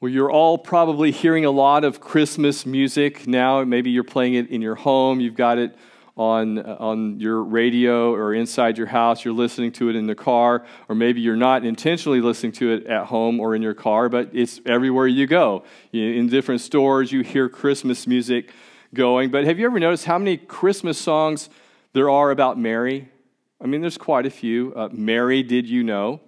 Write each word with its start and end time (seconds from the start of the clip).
Well, 0.00 0.12
you're 0.12 0.30
all 0.30 0.58
probably 0.58 1.10
hearing 1.10 1.44
a 1.44 1.50
lot 1.50 1.82
of 1.82 1.98
Christmas 1.98 2.64
music 2.64 3.26
now. 3.26 3.64
Maybe 3.64 3.90
you're 3.90 4.04
playing 4.04 4.34
it 4.34 4.48
in 4.48 4.62
your 4.62 4.76
home, 4.76 5.18
you've 5.18 5.34
got 5.34 5.58
it 5.58 5.74
on, 6.16 6.60
on 6.60 7.18
your 7.18 7.42
radio 7.42 8.14
or 8.14 8.32
inside 8.32 8.78
your 8.78 8.86
house, 8.86 9.24
you're 9.24 9.34
listening 9.34 9.72
to 9.72 9.88
it 9.88 9.96
in 9.96 10.06
the 10.06 10.14
car, 10.14 10.64
or 10.88 10.94
maybe 10.94 11.20
you're 11.20 11.34
not 11.34 11.64
intentionally 11.64 12.20
listening 12.20 12.52
to 12.52 12.74
it 12.74 12.86
at 12.86 13.06
home 13.06 13.40
or 13.40 13.56
in 13.56 13.62
your 13.62 13.74
car, 13.74 14.08
but 14.08 14.30
it's 14.32 14.60
everywhere 14.64 15.08
you 15.08 15.26
go. 15.26 15.64
In 15.92 16.28
different 16.28 16.60
stores, 16.60 17.10
you 17.10 17.22
hear 17.22 17.48
Christmas 17.48 18.06
music 18.06 18.52
going. 18.94 19.32
But 19.32 19.46
have 19.46 19.58
you 19.58 19.66
ever 19.66 19.80
noticed 19.80 20.04
how 20.04 20.18
many 20.18 20.36
Christmas 20.36 20.96
songs 20.96 21.50
there 21.92 22.08
are 22.08 22.30
about 22.30 22.56
Mary? 22.56 23.08
I 23.60 23.66
mean, 23.66 23.80
there's 23.80 23.98
quite 23.98 24.26
a 24.26 24.30
few. 24.30 24.72
Uh, 24.76 24.90
Mary, 24.92 25.42
did 25.42 25.68
you 25.68 25.82
know? 25.82 26.20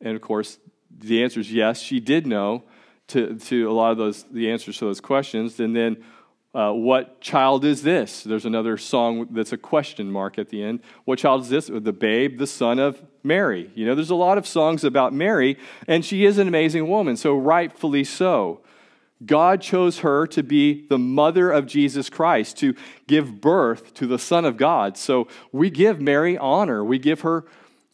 And 0.00 0.14
of 0.14 0.22
course, 0.22 0.60
the 0.96 1.24
answer 1.24 1.40
is 1.40 1.52
yes, 1.52 1.80
she 1.80 1.98
did 1.98 2.24
know 2.24 2.62
to, 3.10 3.38
to 3.38 3.70
a 3.70 3.72
lot 3.72 3.92
of 3.92 3.98
those 3.98 4.24
the 4.24 4.50
answers 4.50 4.78
to 4.78 4.86
those 4.86 5.00
questions. 5.00 5.60
And 5.60 5.74
then, 5.74 6.04
uh, 6.52 6.72
what 6.72 7.20
child 7.20 7.64
is 7.64 7.82
this? 7.82 8.24
There's 8.24 8.44
another 8.44 8.76
song 8.76 9.28
that's 9.30 9.52
a 9.52 9.56
question 9.56 10.10
mark 10.10 10.36
at 10.38 10.48
the 10.48 10.62
end. 10.62 10.80
What 11.04 11.20
child 11.20 11.42
is 11.42 11.48
this? 11.48 11.66
The 11.72 11.92
babe, 11.92 12.38
the 12.38 12.46
son 12.46 12.80
of 12.80 13.00
Mary. 13.22 13.70
You 13.76 13.86
know, 13.86 13.94
there's 13.94 14.10
a 14.10 14.16
lot 14.16 14.36
of 14.36 14.48
songs 14.48 14.82
about 14.82 15.12
Mary, 15.12 15.58
and 15.86 16.04
she 16.04 16.24
is 16.24 16.38
an 16.38 16.48
amazing 16.48 16.88
woman, 16.88 17.16
so 17.16 17.36
rightfully 17.36 18.02
so. 18.02 18.62
God 19.24 19.60
chose 19.60 19.98
her 19.98 20.26
to 20.28 20.42
be 20.42 20.86
the 20.88 20.98
mother 20.98 21.52
of 21.52 21.66
Jesus 21.66 22.08
Christ, 22.08 22.56
to 22.58 22.74
give 23.06 23.40
birth 23.40 23.92
to 23.94 24.06
the 24.06 24.18
Son 24.18 24.44
of 24.44 24.56
God. 24.56 24.96
So 24.96 25.28
we 25.52 25.70
give 25.70 26.00
Mary 26.00 26.38
honor. 26.38 26.82
We 26.82 26.98
give 26.98 27.20
her 27.20 27.44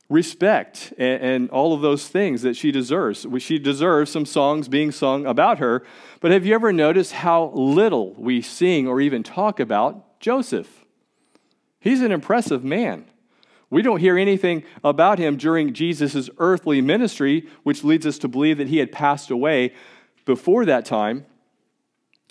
respect 0.09 0.93
and, 0.99 1.23
and, 1.23 1.51
all 1.51 1.75
of 1.75 1.81
those 1.81 2.07
things 2.09 2.43
that 2.43 2.57
she 2.57 2.71
deserves. 2.71 3.27
She 3.39 3.59
deserves 3.59 4.11
some 4.11 4.25
songs 4.25 4.69
being 4.69 4.93
sung 4.93 5.27
about 5.27 5.59
her. 5.59 5.85
But 6.21 6.31
have 6.31 6.47
you 6.47 6.55
ever 6.55 6.73
noticed 6.73 7.13
how 7.13 7.51
little 7.55 8.15
we 8.15 8.41
sing 8.41 8.87
or 8.87 9.01
even 9.01 9.23
talk 9.23 9.59
about 9.59 10.21
Joseph? 10.21 10.85
He's 11.81 12.03
an 12.03 12.13
impressive 12.13 12.63
man. 12.63 13.07
We 13.69 13.83
don't 13.83 13.99
hear 13.99 14.17
anything 14.17 14.63
about 14.85 15.19
him 15.19 15.37
during 15.37 15.73
Jesus' 15.73 16.31
earthly 16.39 16.81
ministry, 16.81 17.49
which 17.65 17.83
leads 17.83 18.07
us 18.07 18.19
to 18.19 18.29
believe 18.29 18.59
that 18.59 18.69
he 18.69 18.79
had 18.79 18.93
passed 18.93 19.31
away 19.31 19.75
before 20.25 20.65
that 20.67 20.85
time. 20.85 21.27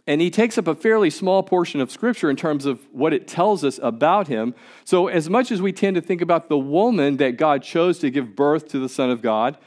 And 0.08 0.22
he 0.22 0.30
takes 0.30 0.58
up 0.58 0.68
a 0.68 0.76
fairly 0.76 1.10
small 1.10 1.42
portion 1.42 1.82
of 1.82 1.90
Scripture 1.90 2.30
in 2.30 2.36
terms 2.36 2.66
of 2.66 2.80
what 2.92 3.12
it 3.12 3.28
tells 3.28 3.64
us 3.64 3.80
about 3.82 4.28
him. 4.28 4.54
So, 4.84 5.08
as 5.08 5.30
much 5.30 5.52
as 5.52 5.62
we 5.62 5.72
tend 5.72 5.96
to 5.96 6.02
think 6.02 6.22
about 6.22 6.48
the 6.48 6.58
woman 6.58 7.18
that 7.18 7.38
God 7.38 7.64
chose 7.64 7.98
to 8.00 8.12
give 8.12 8.36
birth 8.36 8.68
to 8.70 8.80
the 8.80 8.90
Son 8.90 9.10
of 9.10 9.24
God, 9.24 9.58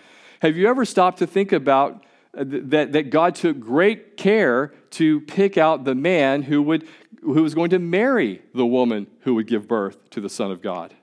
have 0.40 0.56
you 0.56 0.68
ever 0.68 0.84
stopped 0.84 1.18
to 1.18 1.26
think 1.26 1.50
about 1.50 2.04
uh, 2.36 2.44
that, 2.46 2.92
that 2.92 3.10
God 3.10 3.34
took 3.34 3.58
great 3.58 4.16
care 4.16 4.72
to 4.90 5.20
pick 5.22 5.58
out 5.58 5.84
the 5.84 5.96
man 5.96 6.42
who, 6.42 6.62
would, 6.62 6.86
who 7.20 7.42
was 7.42 7.54
going 7.54 7.70
to 7.70 7.80
marry 7.80 8.40
the 8.54 8.66
woman 8.66 9.08
who 9.22 9.34
would 9.34 9.48
give 9.48 9.66
birth 9.66 10.08
to 10.10 10.20
the 10.20 10.28
Son 10.28 10.52
of 10.52 10.62
God? 10.62 10.94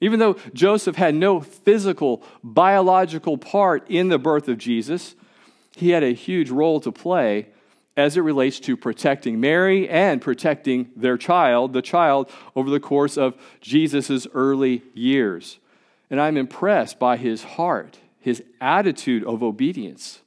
Even 0.00 0.20
though 0.20 0.36
Joseph 0.52 0.94
had 0.94 1.14
no 1.14 1.40
physical, 1.40 2.22
biological 2.44 3.36
part 3.36 3.88
in 3.90 4.10
the 4.10 4.18
birth 4.18 4.48
of 4.48 4.58
Jesus, 4.58 5.16
he 5.74 5.90
had 5.90 6.04
a 6.04 6.12
huge 6.12 6.50
role 6.50 6.78
to 6.80 6.92
play 6.92 7.48
as 7.96 8.16
it 8.16 8.22
relates 8.22 8.58
to 8.60 8.76
protecting 8.76 9.40
Mary 9.40 9.88
and 9.88 10.20
protecting 10.20 10.90
their 10.96 11.16
child, 11.16 11.72
the 11.72 11.82
child, 11.82 12.30
over 12.56 12.70
the 12.70 12.80
course 12.80 13.16
of 13.16 13.34
Jesus' 13.60 14.26
early 14.34 14.82
years. 14.94 15.58
And 16.10 16.20
I'm 16.20 16.36
impressed 16.36 16.98
by 16.98 17.16
his 17.16 17.44
heart, 17.44 17.98
his 18.20 18.42
attitude 18.60 19.24
of 19.24 19.42
obedience. 19.42 20.20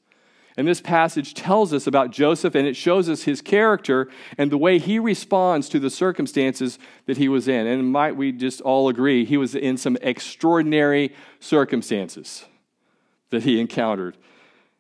And 0.58 0.68
this 0.68 0.82
passage 0.82 1.36
tells 1.36 1.72
us 1.72 1.86
about 1.86 2.10
Joseph 2.10 2.56
and 2.56 2.68
it 2.68 2.76
shows 2.76 3.10
us 3.10 3.24
his 3.24 3.42
character 3.42 4.10
and 4.40 4.52
the 4.52 4.58
way 4.58 4.80
he 4.80 4.98
responds 4.98 5.70
to 5.70 5.80
the 5.80 5.92
circumstances 5.92 6.80
that 7.06 7.18
he 7.18 7.30
was 7.30 7.48
in. 7.48 7.68
And 7.68 7.92
might 7.92 8.16
we 8.16 8.32
just 8.32 8.62
all 8.62 8.90
agree, 8.90 9.24
he 9.24 9.38
was 9.38 9.54
in 9.54 9.78
some 9.78 9.98
extraordinary 10.02 11.14
circumstances 11.40 12.46
that 13.30 13.44
he 13.44 13.60
encountered. 13.60 14.18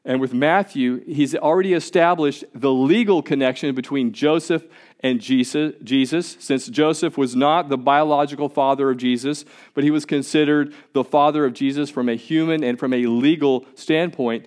And 0.07 0.21
with 0.21 0.33
Matthew, 0.33 1.03
he's 1.03 1.35
already 1.35 1.73
established 1.73 2.45
the 2.55 2.71
legal 2.71 3.21
connection 3.21 3.75
between 3.75 4.13
Joseph 4.13 4.63
and 5.01 5.19
Jesus, 5.19 5.75
Jesus, 5.83 6.37
since 6.39 6.67
Joseph 6.67 7.17
was 7.17 7.35
not 7.35 7.67
the 7.67 7.77
biological 7.77 8.47
father 8.47 8.89
of 8.89 8.95
Jesus, 8.95 9.43
but 9.73 9.83
he 9.83 9.91
was 9.91 10.05
considered 10.05 10.73
the 10.93 11.03
father 11.03 11.43
of 11.43 11.53
Jesus 11.53 11.89
from 11.89 12.07
a 12.07 12.15
human 12.15 12.63
and 12.63 12.79
from 12.79 12.93
a 12.93 13.05
legal 13.05 13.65
standpoint. 13.75 14.45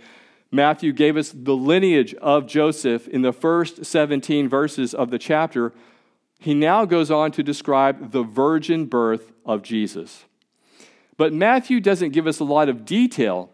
Matthew 0.50 0.94
gave 0.94 1.18
us 1.18 1.30
the 1.30 1.54
lineage 1.54 2.14
of 2.14 2.46
Joseph 2.46 3.06
in 3.06 3.20
the 3.20 3.32
first 3.32 3.84
17 3.84 4.48
verses 4.48 4.94
of 4.94 5.10
the 5.10 5.18
chapter. 5.18 5.74
He 6.38 6.54
now 6.54 6.86
goes 6.86 7.10
on 7.10 7.32
to 7.32 7.42
describe 7.42 8.12
the 8.12 8.22
virgin 8.22 8.86
birth 8.86 9.30
of 9.44 9.60
Jesus. 9.62 10.24
But 11.18 11.34
Matthew 11.34 11.80
doesn't 11.80 12.14
give 12.14 12.26
us 12.26 12.40
a 12.40 12.44
lot 12.44 12.70
of 12.70 12.86
detail 12.86 13.50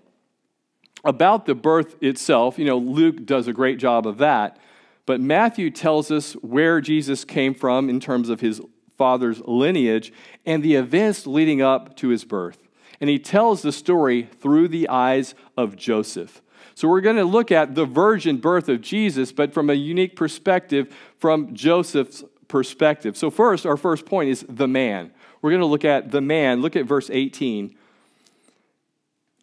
about 1.06 1.47
the 1.47 1.55
birth 1.55 1.97
itself, 2.03 2.59
you 2.59 2.65
know, 2.65 2.78
Luke 2.78 3.25
does 3.25 3.49
a 3.49 3.53
great 3.53 3.78
job 3.78 4.06
of 4.06 4.19
that, 4.19 4.59
but 5.06 5.21
Matthew 5.21 5.71
tells 5.71 6.11
us 6.11 6.33
where 6.34 6.81
Jesus 6.81 7.25
came 7.25 7.55
from 7.55 7.89
in 7.89 8.00
terms 8.00 8.28
of 8.28 8.41
his 8.41 8.61
father's 8.99 9.41
lineage 9.41 10.12
and 10.44 10.62
the 10.62 10.75
events 10.75 11.27
leading 11.27 11.62
up 11.62 11.97
to 11.97 12.09
his 12.09 12.25
birth. 12.25 12.59
And 13.00 13.09
he 13.11 13.19
tells 13.19 13.62
the 13.62 13.72
story 13.72 14.22
through 14.22 14.69
the 14.69 14.89
eyes 14.89 15.34
of 15.56 15.77
Joseph. 15.77 16.43
So 16.75 16.89
we're 16.89 17.00
going 17.00 17.17
to 17.17 17.25
look 17.25 17.53
at 17.53 17.75
the 17.75 17.87
virgin 17.87 18.38
birth 18.38 18.69
of 18.69 18.81
Jesus, 18.81 19.33
but 19.33 19.55
from 19.55 19.71
a 19.71 19.75
unique 19.75 20.17
perspective, 20.17 20.94
from 21.19 21.55
Joseph's 21.55 22.25
perspective. 22.49 23.17
So, 23.17 23.31
first, 23.31 23.65
our 23.65 23.77
first 23.77 24.05
point 24.06 24.31
is 24.31 24.44
the 24.49 24.69
man. 24.69 25.11
We're 25.41 25.50
going 25.50 25.61
to 25.61 25.67
look 25.67 25.84
at 25.84 26.11
the 26.11 26.21
man. 26.21 26.61
Look 26.61 26.77
at 26.77 26.84
verse 26.84 27.09
18. 27.11 27.75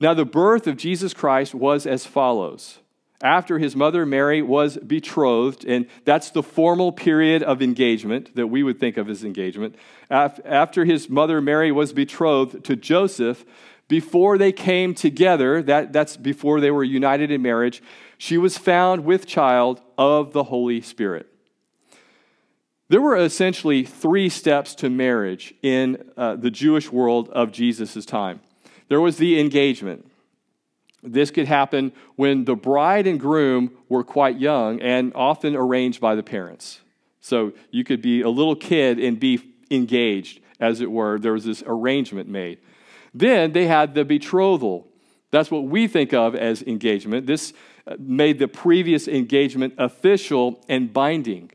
Now, 0.03 0.13
the 0.13 0.25
birth 0.25 0.67
of 0.67 0.75
Jesus 0.75 1.13
Christ 1.13 1.55
was 1.55 1.87
as 1.87 2.05
follows. 2.05 2.79
After 3.21 3.57
his 3.57 3.73
mother 3.73 4.05
Mary 4.05 4.41
was 4.41 4.75
betrothed, 4.75 5.63
and 5.63 5.87
that's 6.03 6.29
the 6.29 6.43
formal 6.43 6.91
period 6.91 7.41
of 7.41 7.61
engagement 7.61 8.35
that 8.35 8.47
we 8.47 8.63
would 8.63 8.81
think 8.81 8.97
of 8.97 9.09
as 9.09 9.23
engagement. 9.23 9.77
After 10.11 10.83
his 10.83 11.09
mother 11.09 11.39
Mary 11.39 11.71
was 11.71 11.93
betrothed 11.93 12.65
to 12.65 12.75
Joseph, 12.75 13.45
before 13.87 14.37
they 14.37 14.51
came 14.51 14.93
together, 14.93 15.61
that, 15.61 15.93
that's 15.93 16.17
before 16.17 16.59
they 16.59 16.69
were 16.69 16.83
united 16.83 17.31
in 17.31 17.41
marriage, 17.41 17.81
she 18.17 18.37
was 18.37 18.57
found 18.57 19.05
with 19.05 19.25
child 19.25 19.81
of 19.97 20.33
the 20.33 20.43
Holy 20.43 20.81
Spirit. 20.81 21.27
There 22.89 22.99
were 22.99 23.15
essentially 23.15 23.85
three 23.85 24.27
steps 24.27 24.75
to 24.75 24.89
marriage 24.89 25.53
in 25.63 26.11
uh, 26.17 26.35
the 26.35 26.51
Jewish 26.51 26.91
world 26.91 27.29
of 27.29 27.53
Jesus' 27.53 28.05
time. 28.05 28.41
There 28.89 29.01
was 29.01 29.17
the 29.17 29.39
engagement. 29.39 30.09
This 31.03 31.31
could 31.31 31.47
happen 31.47 31.91
when 32.15 32.45
the 32.45 32.55
bride 32.55 33.07
and 33.07 33.19
groom 33.19 33.71
were 33.89 34.03
quite 34.03 34.39
young 34.39 34.81
and 34.81 35.11
often 35.15 35.55
arranged 35.55 35.99
by 35.99 36.15
the 36.15 36.23
parents. 36.23 36.79
So 37.19 37.53
you 37.71 37.83
could 37.83 38.01
be 38.01 38.21
a 38.21 38.29
little 38.29 38.55
kid 38.55 38.99
and 38.99 39.19
be 39.19 39.41
engaged, 39.69 40.39
as 40.59 40.81
it 40.81 40.91
were. 40.91 41.19
There 41.19 41.33
was 41.33 41.45
this 41.45 41.63
arrangement 41.65 42.29
made. 42.29 42.59
Then 43.13 43.51
they 43.51 43.67
had 43.67 43.93
the 43.93 44.05
betrothal. 44.05 44.87
That's 45.31 45.51
what 45.51 45.65
we 45.65 45.87
think 45.87 46.13
of 46.13 46.35
as 46.35 46.61
engagement. 46.63 47.27
This 47.27 47.53
uh, 47.85 47.95
made 47.99 48.39
the 48.39 48.47
previous 48.47 49.07
engagement 49.07 49.73
official 49.77 50.63
and 50.69 50.93
binding. 50.93 51.51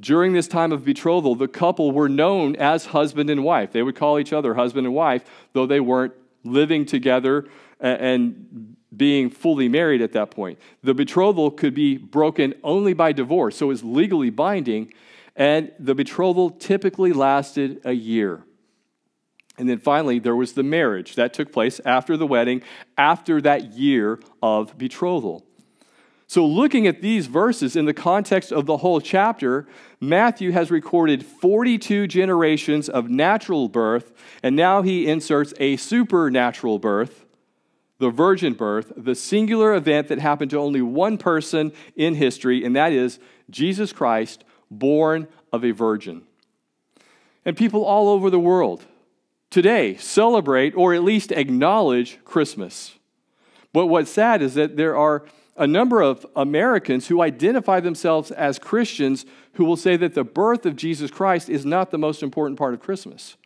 During 0.00 0.32
this 0.32 0.48
time 0.48 0.72
of 0.72 0.84
betrothal, 0.84 1.34
the 1.34 1.48
couple 1.48 1.90
were 1.90 2.08
known 2.08 2.56
as 2.56 2.86
husband 2.86 3.30
and 3.30 3.44
wife. 3.44 3.72
They 3.72 3.82
would 3.82 3.96
call 3.96 4.18
each 4.18 4.32
other 4.32 4.54
husband 4.54 4.86
and 4.86 4.94
wife, 4.94 5.24
though 5.52 5.66
they 5.66 5.80
weren't 5.80 6.14
living 6.44 6.86
together 6.86 7.46
and 7.80 8.76
being 8.96 9.30
fully 9.30 9.68
married 9.68 10.00
at 10.00 10.12
that 10.12 10.30
point. 10.30 10.58
The 10.82 10.94
betrothal 10.94 11.50
could 11.50 11.74
be 11.74 11.96
broken 11.96 12.54
only 12.64 12.94
by 12.94 13.12
divorce, 13.12 13.56
so 13.56 13.66
it 13.66 13.68
was 13.68 13.84
legally 13.84 14.30
binding, 14.30 14.92
and 15.36 15.72
the 15.78 15.94
betrothal 15.94 16.50
typically 16.50 17.12
lasted 17.12 17.80
a 17.84 17.92
year. 17.92 18.44
And 19.58 19.68
then 19.68 19.78
finally, 19.78 20.18
there 20.20 20.36
was 20.36 20.52
the 20.52 20.62
marriage 20.62 21.16
that 21.16 21.34
took 21.34 21.52
place 21.52 21.80
after 21.84 22.16
the 22.16 22.26
wedding, 22.26 22.62
after 22.96 23.40
that 23.40 23.72
year 23.72 24.20
of 24.40 24.78
betrothal. 24.78 25.44
So, 26.30 26.44
looking 26.44 26.86
at 26.86 27.00
these 27.00 27.26
verses 27.26 27.74
in 27.74 27.86
the 27.86 27.94
context 27.94 28.52
of 28.52 28.66
the 28.66 28.76
whole 28.76 29.00
chapter, 29.00 29.66
Matthew 29.98 30.52
has 30.52 30.70
recorded 30.70 31.24
42 31.24 32.06
generations 32.06 32.90
of 32.90 33.08
natural 33.08 33.70
birth, 33.70 34.12
and 34.42 34.54
now 34.54 34.82
he 34.82 35.06
inserts 35.06 35.54
a 35.58 35.78
supernatural 35.78 36.78
birth, 36.78 37.24
the 37.98 38.10
virgin 38.10 38.52
birth, 38.52 38.92
the 38.94 39.14
singular 39.14 39.74
event 39.74 40.08
that 40.08 40.18
happened 40.18 40.50
to 40.50 40.58
only 40.58 40.82
one 40.82 41.16
person 41.16 41.72
in 41.96 42.14
history, 42.14 42.62
and 42.62 42.76
that 42.76 42.92
is 42.92 43.18
Jesus 43.48 43.90
Christ, 43.90 44.44
born 44.70 45.28
of 45.50 45.64
a 45.64 45.70
virgin. 45.70 46.24
And 47.46 47.56
people 47.56 47.86
all 47.86 48.10
over 48.10 48.28
the 48.28 48.38
world 48.38 48.84
today 49.48 49.96
celebrate 49.96 50.74
or 50.76 50.92
at 50.92 51.02
least 51.02 51.32
acknowledge 51.32 52.22
Christmas. 52.26 52.96
But 53.72 53.86
what's 53.86 54.10
sad 54.10 54.42
is 54.42 54.52
that 54.54 54.76
there 54.76 54.94
are 54.94 55.24
a 55.58 55.66
number 55.66 56.00
of 56.00 56.24
Americans 56.36 57.08
who 57.08 57.20
identify 57.20 57.80
themselves 57.80 58.30
as 58.30 58.58
Christians 58.58 59.26
who 59.54 59.64
will 59.64 59.76
say 59.76 59.96
that 59.96 60.14
the 60.14 60.24
birth 60.24 60.64
of 60.64 60.76
Jesus 60.76 61.10
Christ 61.10 61.48
is 61.50 61.66
not 61.66 61.90
the 61.90 61.98
most 61.98 62.22
important 62.22 62.58
part 62.58 62.74
of 62.74 62.80
Christmas. 62.80 63.36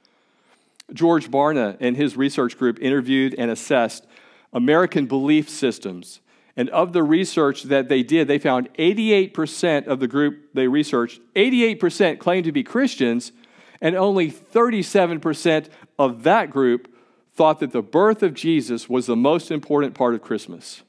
George 0.93 1.31
Barna 1.31 1.77
and 1.81 1.97
his 1.97 2.17
research 2.17 2.59
group 2.59 2.79
interviewed 2.81 3.35
and 3.39 3.51
assessed 3.51 4.07
American 4.53 5.07
belief 5.07 5.49
systems. 5.49 6.21
And 6.55 6.69
of 6.69 6.93
the 6.93 7.03
research 7.03 7.63
that 7.65 7.89
they 7.89 8.03
did, 8.03 8.29
they 8.29 8.39
found 8.39 8.73
88% 8.75 9.87
of 9.87 10.01
the 10.01 10.09
group 10.09 10.51
they 10.53 10.69
researched, 10.69 11.21
88% 11.35 12.19
claimed 12.19 12.45
to 12.45 12.53
be 12.53 12.63
Christians, 12.63 13.33
and 13.81 13.97
only 13.97 14.31
37% 14.31 15.69
of 15.99 16.25
that 16.25 16.51
group 16.51 16.95
thought 17.35 17.61
that 17.61 17.73
the 17.73 17.83
birth 17.83 18.23
of 18.23 18.35
Jesus 18.35 18.87
was 18.89 19.07
the 19.07 19.17
most 19.17 19.51
important 19.51 19.95
part 19.95 20.15
of 20.15 20.21
Christmas. 20.21 20.83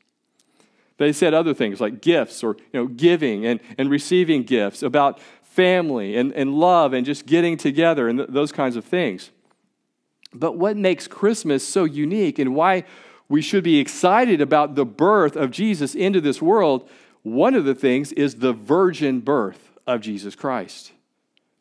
They 1.04 1.14
said 1.14 1.34
other 1.34 1.54
things 1.54 1.82
like 1.82 2.02
gifts 2.02 2.44
or 2.44 2.56
you 2.72 2.80
know, 2.80 2.88
giving 2.88 3.46
and, 3.46 3.60
and 3.78 3.90
receiving 3.90 4.44
gifts, 4.44 4.82
about 4.82 5.20
family 5.44 6.18
and, 6.18 6.32
and 6.34 6.56
love 6.56 6.94
and 6.94 7.06
just 7.06 7.26
getting 7.26 7.58
together 7.58 8.08
and 8.08 8.20
th- 8.20 8.30
those 8.30 8.52
kinds 8.52 8.76
of 8.76 8.86
things. 8.86 9.30
But 10.34 10.58
what 10.58 10.78
makes 10.78 11.08
Christmas 11.08 11.68
so 11.68 11.84
unique 11.84 12.40
and 12.40 12.56
why 12.56 12.86
we 13.30 13.42
should 13.42 13.64
be 13.64 13.80
excited 13.80 14.42
about 14.42 14.76
the 14.76 14.86
birth 14.86 15.36
of 15.36 15.52
Jesus 15.52 15.94
into 15.94 16.20
this 16.20 16.42
world, 16.42 16.90
one 17.22 17.54
of 17.54 17.66
the 17.66 17.76
things 17.76 18.12
is 18.14 18.36
the 18.36 18.54
virgin 18.54 19.20
birth 19.20 19.74
of 19.86 20.02
Jesus 20.02 20.36
Christ. 20.36 20.92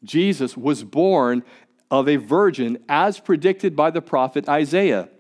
Jesus 0.05 0.57
was 0.57 0.85
born 0.85 1.43
of 1.91 2.09
a 2.09 2.17
virgin 2.17 2.79
as 2.89 3.21
predicted 3.21 3.77
by 3.77 3.91
the 3.91 4.01
prophet 4.01 4.49
Isaiah. 4.49 5.11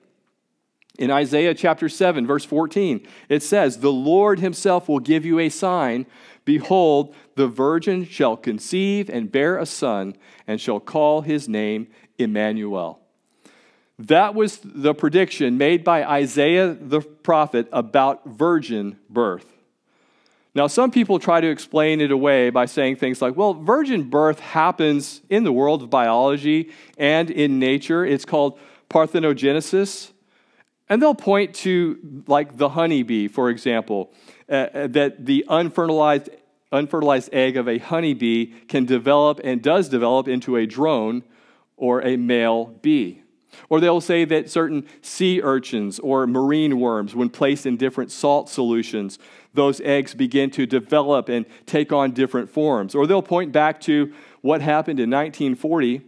In 0.98 1.10
Isaiah 1.10 1.54
chapter 1.54 1.88
7, 1.88 2.26
verse 2.26 2.44
14, 2.44 3.06
it 3.28 3.42
says, 3.42 3.78
The 3.78 3.92
Lord 3.92 4.40
himself 4.40 4.88
will 4.88 5.00
give 5.00 5.24
you 5.24 5.38
a 5.38 5.48
sign. 5.48 6.06
Behold, 6.44 7.14
the 7.34 7.48
virgin 7.48 8.04
shall 8.04 8.36
conceive 8.36 9.08
and 9.08 9.32
bear 9.32 9.56
a 9.56 9.66
son, 9.66 10.16
and 10.46 10.60
shall 10.60 10.80
call 10.80 11.22
his 11.22 11.48
name 11.48 11.88
Emmanuel. 12.18 13.00
That 13.98 14.34
was 14.34 14.58
the 14.62 14.94
prediction 14.94 15.56
made 15.56 15.84
by 15.84 16.04
Isaiah 16.04 16.74
the 16.74 17.00
prophet 17.00 17.68
about 17.72 18.26
virgin 18.26 18.98
birth. 19.08 19.46
Now, 20.54 20.66
some 20.66 20.90
people 20.90 21.18
try 21.18 21.40
to 21.40 21.48
explain 21.48 22.02
it 22.02 22.10
away 22.10 22.50
by 22.50 22.66
saying 22.66 22.96
things 22.96 23.22
like, 23.22 23.36
well, 23.36 23.54
virgin 23.54 24.10
birth 24.10 24.38
happens 24.38 25.22
in 25.30 25.44
the 25.44 25.52
world 25.52 25.82
of 25.82 25.88
biology 25.88 26.70
and 26.98 27.30
in 27.30 27.58
nature. 27.58 28.04
It's 28.04 28.26
called 28.26 28.58
parthenogenesis. 28.90 30.12
And 30.92 31.00
they'll 31.00 31.14
point 31.14 31.54
to, 31.54 32.22
like, 32.26 32.58
the 32.58 32.68
honeybee, 32.68 33.26
for 33.26 33.48
example, 33.48 34.12
uh, 34.46 34.52
uh 34.52 34.86
that 34.88 35.24
the 35.24 35.42
unfertilized, 35.48 36.28
unfertilized 36.70 37.30
egg 37.32 37.56
of 37.56 37.66
a 37.66 37.78
honeybee 37.78 38.52
can 38.68 38.84
develop 38.84 39.40
and 39.42 39.62
does 39.62 39.88
develop 39.88 40.28
into 40.28 40.54
a 40.56 40.66
drone 40.66 41.22
or 41.78 42.02
a 42.02 42.16
male 42.18 42.66
bee. 42.82 43.22
Or 43.70 43.80
they'll 43.80 44.02
say 44.02 44.26
that 44.26 44.50
certain 44.50 44.86
sea 45.00 45.40
urchins 45.42 45.98
or 45.98 46.26
marine 46.26 46.78
worms, 46.78 47.14
when 47.14 47.30
placed 47.30 47.64
in 47.64 47.78
different 47.78 48.10
salt 48.10 48.50
solutions, 48.50 49.18
those 49.54 49.80
eggs 49.80 50.12
begin 50.12 50.50
to 50.50 50.66
develop 50.66 51.30
and 51.30 51.46
take 51.64 51.90
on 51.90 52.10
different 52.10 52.50
forms. 52.50 52.94
Or 52.94 53.06
they'll 53.06 53.22
point 53.22 53.50
back 53.50 53.80
to 53.82 54.12
what 54.42 54.60
happened 54.60 55.00
in 55.00 55.08
1940 55.08 56.02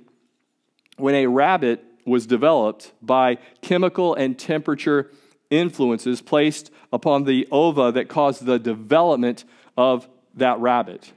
when 0.99 1.15
a 1.15 1.27
rabbit 1.27 1.83
was 2.05 2.27
developed 2.27 2.93
by 3.03 3.39
chemical 3.61 4.15
and 4.15 4.39
temperature 4.39 5.11
influences 5.51 6.21
placed 6.21 6.71
upon 6.93 7.25
the 7.25 7.47
ova 7.51 7.93
that 7.93 8.09
caused 8.09 8.45
the 8.45 8.59
development 8.59 9.45
of 9.77 10.09
that 10.35 10.59
rabbit. 10.61 11.13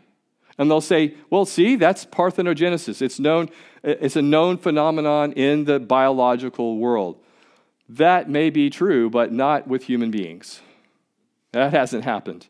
And 0.58 0.70
they'll 0.70 0.82
say, 0.82 1.16
well, 1.30 1.46
see, 1.46 1.76
that's 1.76 2.06
parthenogenesis. 2.06 3.02
It's 3.02 3.20
known 3.20 3.50
it's 3.84 4.16
a 4.16 4.22
known 4.22 4.58
phenomenon 4.58 5.32
in 5.34 5.64
the 5.64 5.80
biological 5.80 6.78
world. 6.78 7.24
That 7.88 8.30
may 8.30 8.50
be 8.50 8.70
true, 8.70 9.10
but 9.10 9.32
not 9.32 9.68
with 9.68 9.84
human 9.84 10.12
beings. 10.12 10.62
That 11.54 11.72
hasn't 11.72 12.04
happened. 12.04 12.48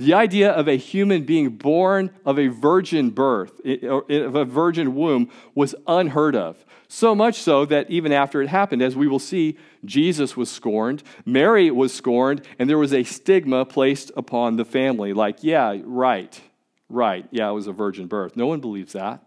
The 0.00 0.14
idea 0.14 0.50
of 0.50 0.66
a 0.66 0.76
human 0.76 1.24
being 1.24 1.50
born 1.50 2.10
of 2.24 2.38
a 2.38 2.46
virgin 2.46 3.10
birth, 3.10 3.60
of 3.66 4.34
a 4.34 4.46
virgin 4.46 4.94
womb, 4.94 5.28
was 5.54 5.74
unheard 5.86 6.34
of. 6.34 6.64
So 6.88 7.14
much 7.14 7.42
so 7.42 7.66
that 7.66 7.90
even 7.90 8.10
after 8.10 8.40
it 8.40 8.48
happened, 8.48 8.80
as 8.80 8.96
we 8.96 9.06
will 9.06 9.18
see, 9.18 9.58
Jesus 9.84 10.38
was 10.38 10.50
scorned, 10.50 11.02
Mary 11.26 11.70
was 11.70 11.92
scorned, 11.92 12.46
and 12.58 12.68
there 12.68 12.78
was 12.78 12.94
a 12.94 13.04
stigma 13.04 13.66
placed 13.66 14.10
upon 14.16 14.56
the 14.56 14.64
family 14.64 15.12
like, 15.12 15.44
yeah, 15.44 15.76
right, 15.84 16.40
right, 16.88 17.26
yeah, 17.30 17.50
it 17.50 17.52
was 17.52 17.66
a 17.66 17.72
virgin 17.72 18.06
birth. 18.06 18.36
No 18.36 18.46
one 18.46 18.60
believes 18.60 18.94
that. 18.94 19.22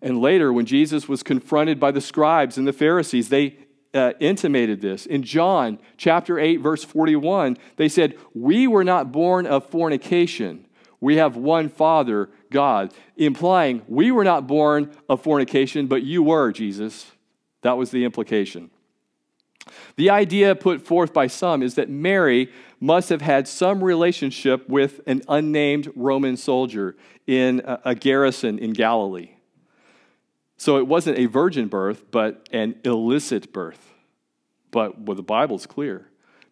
And 0.00 0.22
later, 0.22 0.54
when 0.54 0.64
Jesus 0.64 1.06
was 1.06 1.22
confronted 1.22 1.78
by 1.78 1.90
the 1.90 2.00
scribes 2.00 2.56
and 2.56 2.66
the 2.66 2.72
Pharisees, 2.72 3.28
they 3.28 3.58
uh, 3.92 4.12
intimated 4.20 4.80
this. 4.80 5.06
In 5.06 5.22
John 5.22 5.78
chapter 5.96 6.38
8, 6.38 6.56
verse 6.58 6.84
41, 6.84 7.56
they 7.76 7.88
said, 7.88 8.16
We 8.34 8.66
were 8.66 8.84
not 8.84 9.12
born 9.12 9.46
of 9.46 9.66
fornication. 9.66 10.66
We 11.00 11.16
have 11.16 11.36
one 11.36 11.68
Father, 11.68 12.28
God, 12.50 12.92
implying 13.16 13.82
we 13.88 14.10
were 14.10 14.24
not 14.24 14.46
born 14.46 14.94
of 15.08 15.22
fornication, 15.22 15.86
but 15.86 16.02
you 16.02 16.22
were, 16.22 16.52
Jesus. 16.52 17.10
That 17.62 17.76
was 17.76 17.90
the 17.90 18.04
implication. 18.04 18.70
The 19.96 20.10
idea 20.10 20.54
put 20.54 20.82
forth 20.82 21.12
by 21.12 21.26
some 21.26 21.62
is 21.62 21.74
that 21.74 21.88
Mary 21.88 22.50
must 22.80 23.08
have 23.10 23.20
had 23.20 23.46
some 23.46 23.84
relationship 23.84 24.68
with 24.68 25.00
an 25.06 25.22
unnamed 25.28 25.90
Roman 25.94 26.36
soldier 26.36 26.96
in 27.26 27.62
a 27.84 27.94
garrison 27.94 28.58
in 28.58 28.72
Galilee. 28.72 29.32
So 30.60 30.76
it 30.76 30.86
wasn't 30.86 31.16
a 31.16 31.24
virgin 31.24 31.68
birth, 31.68 32.10
but 32.10 32.46
an 32.52 32.74
illicit 32.84 33.50
birth. 33.50 33.94
But 34.70 35.00
well, 35.00 35.14
the 35.14 35.22
Bible's 35.22 35.64
clear. 35.64 36.08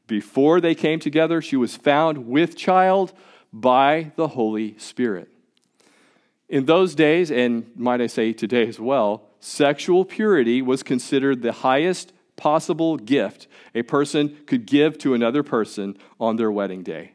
Before 0.07 0.63
they 0.63 0.75
came 0.75 0.99
together, 0.99 1.43
she 1.43 1.57
was 1.57 1.77
found 1.77 2.27
with 2.27 2.57
child 2.57 3.13
by 3.53 4.13
the 4.17 4.29
Holy 4.29 4.79
Spirit. 4.79 5.29
In 6.49 6.65
those 6.65 6.95
days, 6.95 7.31
and 7.31 7.71
might 7.77 8.01
I 8.01 8.07
say 8.07 8.33
today 8.33 8.67
as 8.67 8.81
well, 8.81 9.29
sexual 9.41 10.07
purity 10.07 10.63
was 10.63 10.83
considered 10.83 11.43
the 11.43 11.53
highest 11.53 12.15
possible 12.35 12.97
gift 12.97 13.47
a 13.75 13.83
person 13.83 14.39
could 14.47 14.65
give 14.65 14.97
to 15.01 15.13
another 15.13 15.43
person 15.43 15.99
on 16.19 16.37
their 16.37 16.51
wedding 16.51 16.83
day. 16.83 17.13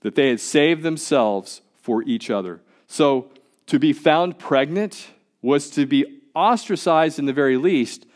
That 0.00 0.16
they 0.16 0.28
had 0.28 0.40
saved 0.40 0.82
themselves 0.82 1.62
for 1.80 2.02
each 2.02 2.28
other. 2.28 2.60
So 2.88 3.30
to 3.68 3.78
be 3.78 3.94
found 3.94 4.38
pregnant 4.38 5.08
was 5.44 5.68
to 5.68 5.84
be 5.84 6.22
ostracized 6.34 7.18
in 7.18 7.26
the 7.26 7.32
very 7.32 7.58
least, 7.58 8.06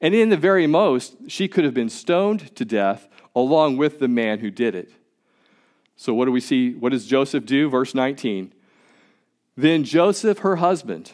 and 0.00 0.14
in 0.14 0.30
the 0.30 0.38
very 0.38 0.66
most, 0.66 1.16
she 1.28 1.46
could 1.46 1.64
have 1.64 1.74
been 1.74 1.90
stoned 1.90 2.56
to 2.56 2.64
death 2.64 3.08
along 3.36 3.76
with 3.76 3.98
the 3.98 4.08
man 4.08 4.38
who 4.38 4.50
did 4.50 4.74
it. 4.74 4.90
So, 5.96 6.14
what 6.14 6.24
do 6.24 6.32
we 6.32 6.40
see? 6.40 6.72
What 6.72 6.92
does 6.92 7.06
Joseph 7.06 7.44
do? 7.44 7.68
Verse 7.68 7.94
19. 7.94 8.54
Then 9.54 9.84
Joseph, 9.84 10.38
her 10.38 10.56
husband, 10.56 11.12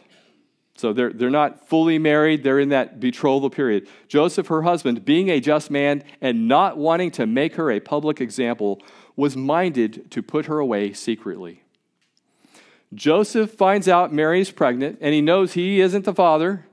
so 0.76 0.92
they're, 0.92 1.12
they're 1.12 1.28
not 1.28 1.68
fully 1.68 1.98
married, 1.98 2.44
they're 2.44 2.60
in 2.60 2.68
that 2.68 3.00
betrothal 3.00 3.50
period. 3.50 3.88
Joseph, 4.06 4.46
her 4.46 4.62
husband, 4.62 5.04
being 5.04 5.28
a 5.28 5.40
just 5.40 5.72
man 5.72 6.04
and 6.20 6.46
not 6.46 6.76
wanting 6.76 7.10
to 7.12 7.26
make 7.26 7.56
her 7.56 7.72
a 7.72 7.80
public 7.80 8.20
example, 8.20 8.80
was 9.16 9.36
minded 9.36 10.08
to 10.12 10.22
put 10.22 10.46
her 10.46 10.60
away 10.60 10.92
secretly. 10.92 11.63
Joseph 12.94 13.50
finds 13.50 13.88
out 13.88 14.12
Mary 14.12 14.40
is 14.40 14.50
pregnant, 14.50 14.98
and 15.00 15.12
he 15.14 15.20
knows 15.20 15.52
he 15.52 15.80
isn't 15.80 16.04
the 16.04 16.14
father. 16.14 16.66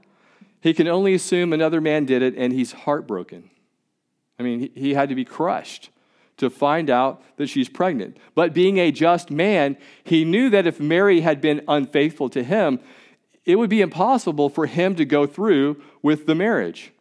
He 0.62 0.74
can 0.74 0.88
only 0.88 1.13
assume 1.13 1.54
another 1.54 1.82
man 1.82 2.06
did 2.06 2.22
it, 2.22 2.36
and 2.36 2.54
he's 2.54 2.72
heartbroken. 2.72 3.50
I 4.40 4.44
mean, 4.44 4.72
he 4.75 4.94
had 4.94 5.10
to 5.10 5.16
be 5.16 5.25
crushed 5.25 5.90
to 6.38 6.50
find 6.50 6.90
out 6.90 7.22
that 7.38 7.48
she's 7.48 7.70
pregnant. 7.70 8.18
But 8.34 8.54
being 8.54 8.78
a 8.78 8.92
just 8.92 9.30
man, 9.30 9.78
he 10.04 10.25
knew 10.25 10.50
that 10.50 10.68
if 10.68 10.80
Mary 10.80 11.22
had 11.22 11.42
been 11.42 11.63
unfaithful 11.68 12.30
to 12.30 12.44
him, 12.44 12.80
it 13.46 13.58
would 13.58 13.70
be 13.70 13.82
impossible 13.82 14.50
for 14.50 14.66
him 14.66 14.96
to 14.96 15.06
go 15.06 15.25
through 15.25 15.82
with 16.01 16.25
the 16.25 16.36
marriage. 16.36 16.92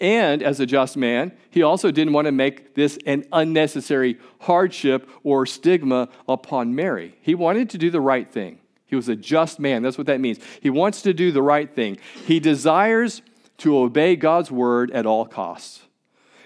And 0.00 0.42
as 0.42 0.60
a 0.60 0.66
just 0.66 0.96
man, 0.96 1.32
he 1.50 1.62
also 1.62 1.90
didn't 1.90 2.12
want 2.12 2.26
to 2.26 2.32
make 2.32 2.74
this 2.74 2.98
an 3.06 3.24
unnecessary 3.32 4.18
hardship 4.40 5.08
or 5.22 5.46
stigma 5.46 6.08
upon 6.28 6.74
Mary. 6.74 7.16
He 7.22 7.34
wanted 7.34 7.70
to 7.70 7.78
do 7.78 7.90
the 7.90 8.00
right 8.00 8.30
thing. 8.30 8.58
He 8.86 8.94
was 8.94 9.08
a 9.08 9.16
just 9.16 9.58
man. 9.58 9.82
That's 9.82 9.98
what 9.98 10.06
that 10.06 10.20
means. 10.20 10.38
He 10.60 10.70
wants 10.70 11.02
to 11.02 11.14
do 11.14 11.32
the 11.32 11.42
right 11.42 11.74
thing. 11.74 11.98
He 12.26 12.40
desires 12.40 13.22
to 13.58 13.78
obey 13.78 14.16
God's 14.16 14.50
word 14.50 14.90
at 14.90 15.06
all 15.06 15.24
costs. 15.24 15.82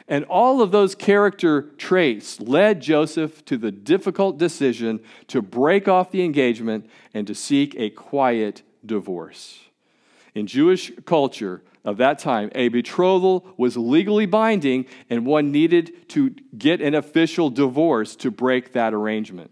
And 0.07 0.25
all 0.25 0.61
of 0.61 0.73
those 0.73 0.95
character 0.95 1.63
traits 1.79 2.41
led 2.41 2.81
Joseph 2.81 3.45
to 3.45 3.57
the 3.57 3.71
difficult 3.71 4.39
decision 4.39 5.01
to 5.29 5.43
break 5.43 5.87
off 5.87 6.11
the 6.11 6.25
engagement 6.25 6.89
and 7.15 7.27
to 7.27 7.35
seek 7.35 7.75
a 7.77 7.91
quiet 7.91 8.63
divorce. 8.85 9.61
In 10.35 10.47
Jewish 10.47 10.93
culture 11.05 11.63
of 11.85 11.97
that 11.97 12.19
time, 12.19 12.51
a 12.55 12.69
betrothal 12.69 13.47
was 13.57 13.77
legally 13.77 14.27
binding, 14.27 14.87
and 15.09 15.27
one 15.27 15.51
needed 15.51 16.09
to 16.11 16.35
get 16.57 16.81
an 16.81 16.95
official 16.95 17.51
divorce 17.51 18.17
to 18.17 18.31
break 18.31 18.73
that 18.73 18.95
arrangement. 18.95 19.51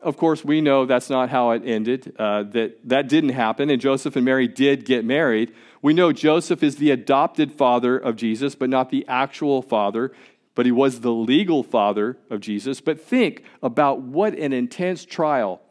Of 0.00 0.18
course, 0.18 0.44
we 0.44 0.60
know 0.60 0.84
that's 0.84 1.08
not 1.08 1.30
how 1.30 1.52
it 1.52 1.62
ended, 1.64 2.14
uh, 2.18 2.42
that 2.42 2.78
that 2.88 3.08
didn't 3.08 3.30
happen, 3.30 3.70
and 3.70 3.80
Joseph 3.80 4.16
and 4.16 4.24
Mary 4.24 4.46
did 4.46 4.84
get 4.84 5.02
married. 5.04 5.54
We 5.80 5.94
know 5.94 6.12
Joseph 6.12 6.62
is 6.62 6.76
the 6.76 6.90
adopted 6.90 7.52
father 7.52 7.96
of 7.96 8.16
Jesus, 8.16 8.54
but 8.54 8.68
not 8.68 8.90
the 8.90 9.06
actual 9.08 9.62
father, 9.62 10.12
but 10.54 10.66
he 10.66 10.72
was 10.72 11.00
the 11.00 11.12
legal 11.12 11.62
father 11.62 12.18
of 12.28 12.40
Jesus. 12.40 12.82
But 12.82 13.00
think 13.00 13.44
about 13.62 14.02
what 14.02 14.34
an 14.34 14.52
intense 14.52 15.06
trial 15.06 15.62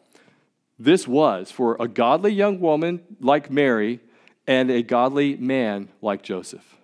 this 0.79 1.07
was 1.07 1.51
for 1.51 1.77
a 1.79 1.87
godly 1.87 2.33
young 2.33 2.59
woman 2.59 3.01
like 3.19 3.51
Mary 3.51 3.99
and 4.47 4.69
a 4.69 4.83
godly 4.83 5.35
man 5.37 5.89
like 6.01 6.21
Joseph. 6.21 6.75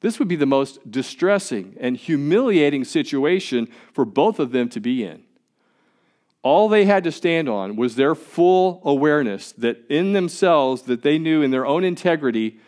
This 0.00 0.18
would 0.18 0.28
be 0.28 0.36
the 0.36 0.46
most 0.46 0.90
distressing 0.90 1.76
and 1.80 1.96
humiliating 1.96 2.84
situation 2.84 3.68
for 3.92 4.04
both 4.04 4.38
of 4.38 4.50
them 4.50 4.68
to 4.70 4.80
be 4.80 5.04
in. 5.04 5.22
All 6.42 6.68
they 6.68 6.86
had 6.86 7.04
to 7.04 7.12
stand 7.12 7.48
on 7.48 7.76
was 7.76 7.94
their 7.94 8.16
full 8.16 8.82
awareness 8.84 9.52
that 9.52 9.84
in 9.88 10.12
themselves, 10.12 10.82
that 10.82 11.02
they 11.02 11.18
knew 11.18 11.40
in 11.40 11.52
their 11.52 11.64
own 11.64 11.84
integrity, 11.84 12.58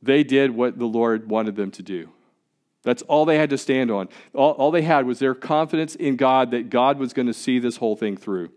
they 0.00 0.22
did 0.22 0.52
what 0.52 0.78
the 0.78 0.86
Lord 0.86 1.28
wanted 1.28 1.56
them 1.56 1.72
to 1.72 1.82
do. 1.82 2.10
That's 2.84 3.02
all 3.02 3.24
they 3.24 3.36
had 3.36 3.50
to 3.50 3.58
stand 3.58 3.90
on. 3.90 4.08
All, 4.32 4.52
all 4.52 4.70
they 4.70 4.82
had 4.82 5.06
was 5.06 5.18
their 5.18 5.34
confidence 5.34 5.96
in 5.96 6.14
God 6.14 6.52
that 6.52 6.70
God 6.70 7.00
was 7.00 7.12
going 7.12 7.26
to 7.26 7.34
see 7.34 7.58
this 7.58 7.78
whole 7.78 7.96
thing 7.96 8.16
through. 8.16 8.50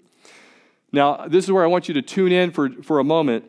Now, 0.92 1.28
this 1.28 1.46
is 1.46 1.52
where 1.52 1.64
I 1.64 1.68
want 1.68 1.88
you 1.88 1.94
to 1.96 2.02
tune 2.02 2.32
in 2.32 2.52
for, 2.52 2.70
for 2.84 3.00
a 3.00 3.04
moment. 3.04 3.46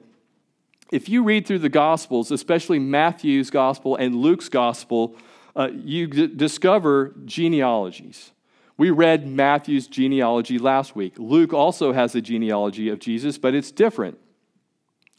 If 0.93 1.09
you 1.09 1.23
read 1.23 1.47
through 1.47 1.61
the 1.61 1.69
Gospels, 1.69 2.31
especially 2.31 2.79
Matthew's 2.79 3.51
Gospel 3.51 3.97
and 3.97 4.17
Luke's 4.17 4.49
Gospel, 4.49 5.17
uh, 5.55 5.69
you 5.73 6.07
d- 6.07 6.27
discover 6.27 7.15
genealogies. 7.25 8.33
We 8.77 8.91
read 8.91 9.27
Matthew's 9.27 9.87
genealogy 9.87 10.59
last 10.59 10.97
week. 10.97 11.15
Luke 11.19 11.53
also 11.53 11.93
has 11.93 12.15
a 12.15 12.21
genealogy 12.21 12.89
of 12.89 12.99
Jesus, 12.99 13.39
but 13.39 13.55
it's 13.55 13.71
different. 13.71 14.19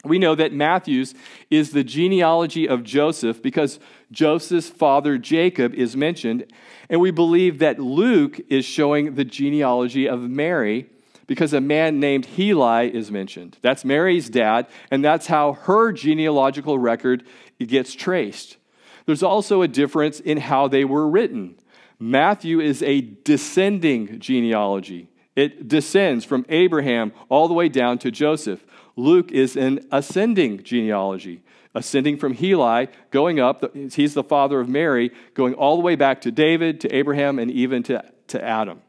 We 0.04 0.18
know 0.18 0.34
that 0.36 0.52
Matthew's 0.52 1.14
is 1.52 1.72
the 1.72 1.84
genealogy 1.84 2.68
of 2.68 2.84
Joseph 2.84 3.42
because 3.42 3.80
Joseph's 4.12 4.70
father 4.70 5.18
Jacob 5.18 5.76
is 5.76 5.96
mentioned. 5.96 6.52
And 6.90 7.00
we 7.00 7.12
believe 7.12 7.60
that 7.60 7.80
Luke 7.80 8.40
is 8.50 8.66
showing 8.66 9.14
the 9.14 9.24
genealogy 9.24 10.10
of 10.10 10.22
Mary 10.22 10.90
because 11.32 11.54
a 11.54 11.62
man 11.62 11.98
named 12.02 12.26
Heli 12.26 12.94
is 12.94 13.10
mentioned. 13.10 13.58
That's 13.62 13.86
Mary's 13.86 14.30
dad, 14.30 14.68
and 14.92 15.02
that's 15.02 15.28
how 15.28 15.54
her 15.54 15.94
genealogical 15.94 16.78
record 16.78 17.24
gets 17.58 17.94
traced. 17.94 18.58
There's 19.06 19.24
also 19.24 19.62
a 19.62 19.68
difference 19.70 20.20
in 20.20 20.40
how 20.40 20.68
they 20.68 20.84
were 20.84 21.08
written. 21.08 21.56
Matthew 21.98 22.60
is 22.60 22.84
a 22.84 23.00
descending 23.00 24.20
genealogy. 24.20 25.08
It 25.34 25.70
descends 25.70 26.26
from 26.26 26.46
Abraham 26.50 27.14
all 27.30 27.48
the 27.48 27.54
way 27.54 27.70
down 27.70 27.98
to 28.00 28.12
Joseph. 28.12 28.66
Luke 28.98 29.32
is 29.32 29.56
an 29.56 29.88
ascending 29.90 30.64
genealogy, 30.64 31.44
ascending 31.74 32.18
from 32.18 32.34
Heli, 32.34 32.90
going 33.10 33.40
up. 33.40 33.74
He's 33.74 34.16
the 34.16 34.24
father 34.26 34.60
of 34.60 34.68
Mary, 34.68 35.12
going 35.34 35.54
all 35.54 35.78
the 35.78 35.82
way 35.82 35.96
back 35.96 36.20
to 36.24 36.32
David, 36.32 36.82
to 36.82 36.94
Abraham, 36.94 37.40
and 37.40 37.50
even 37.50 37.84
to, 37.84 38.04
to 38.28 38.44
Adam. 38.44 38.82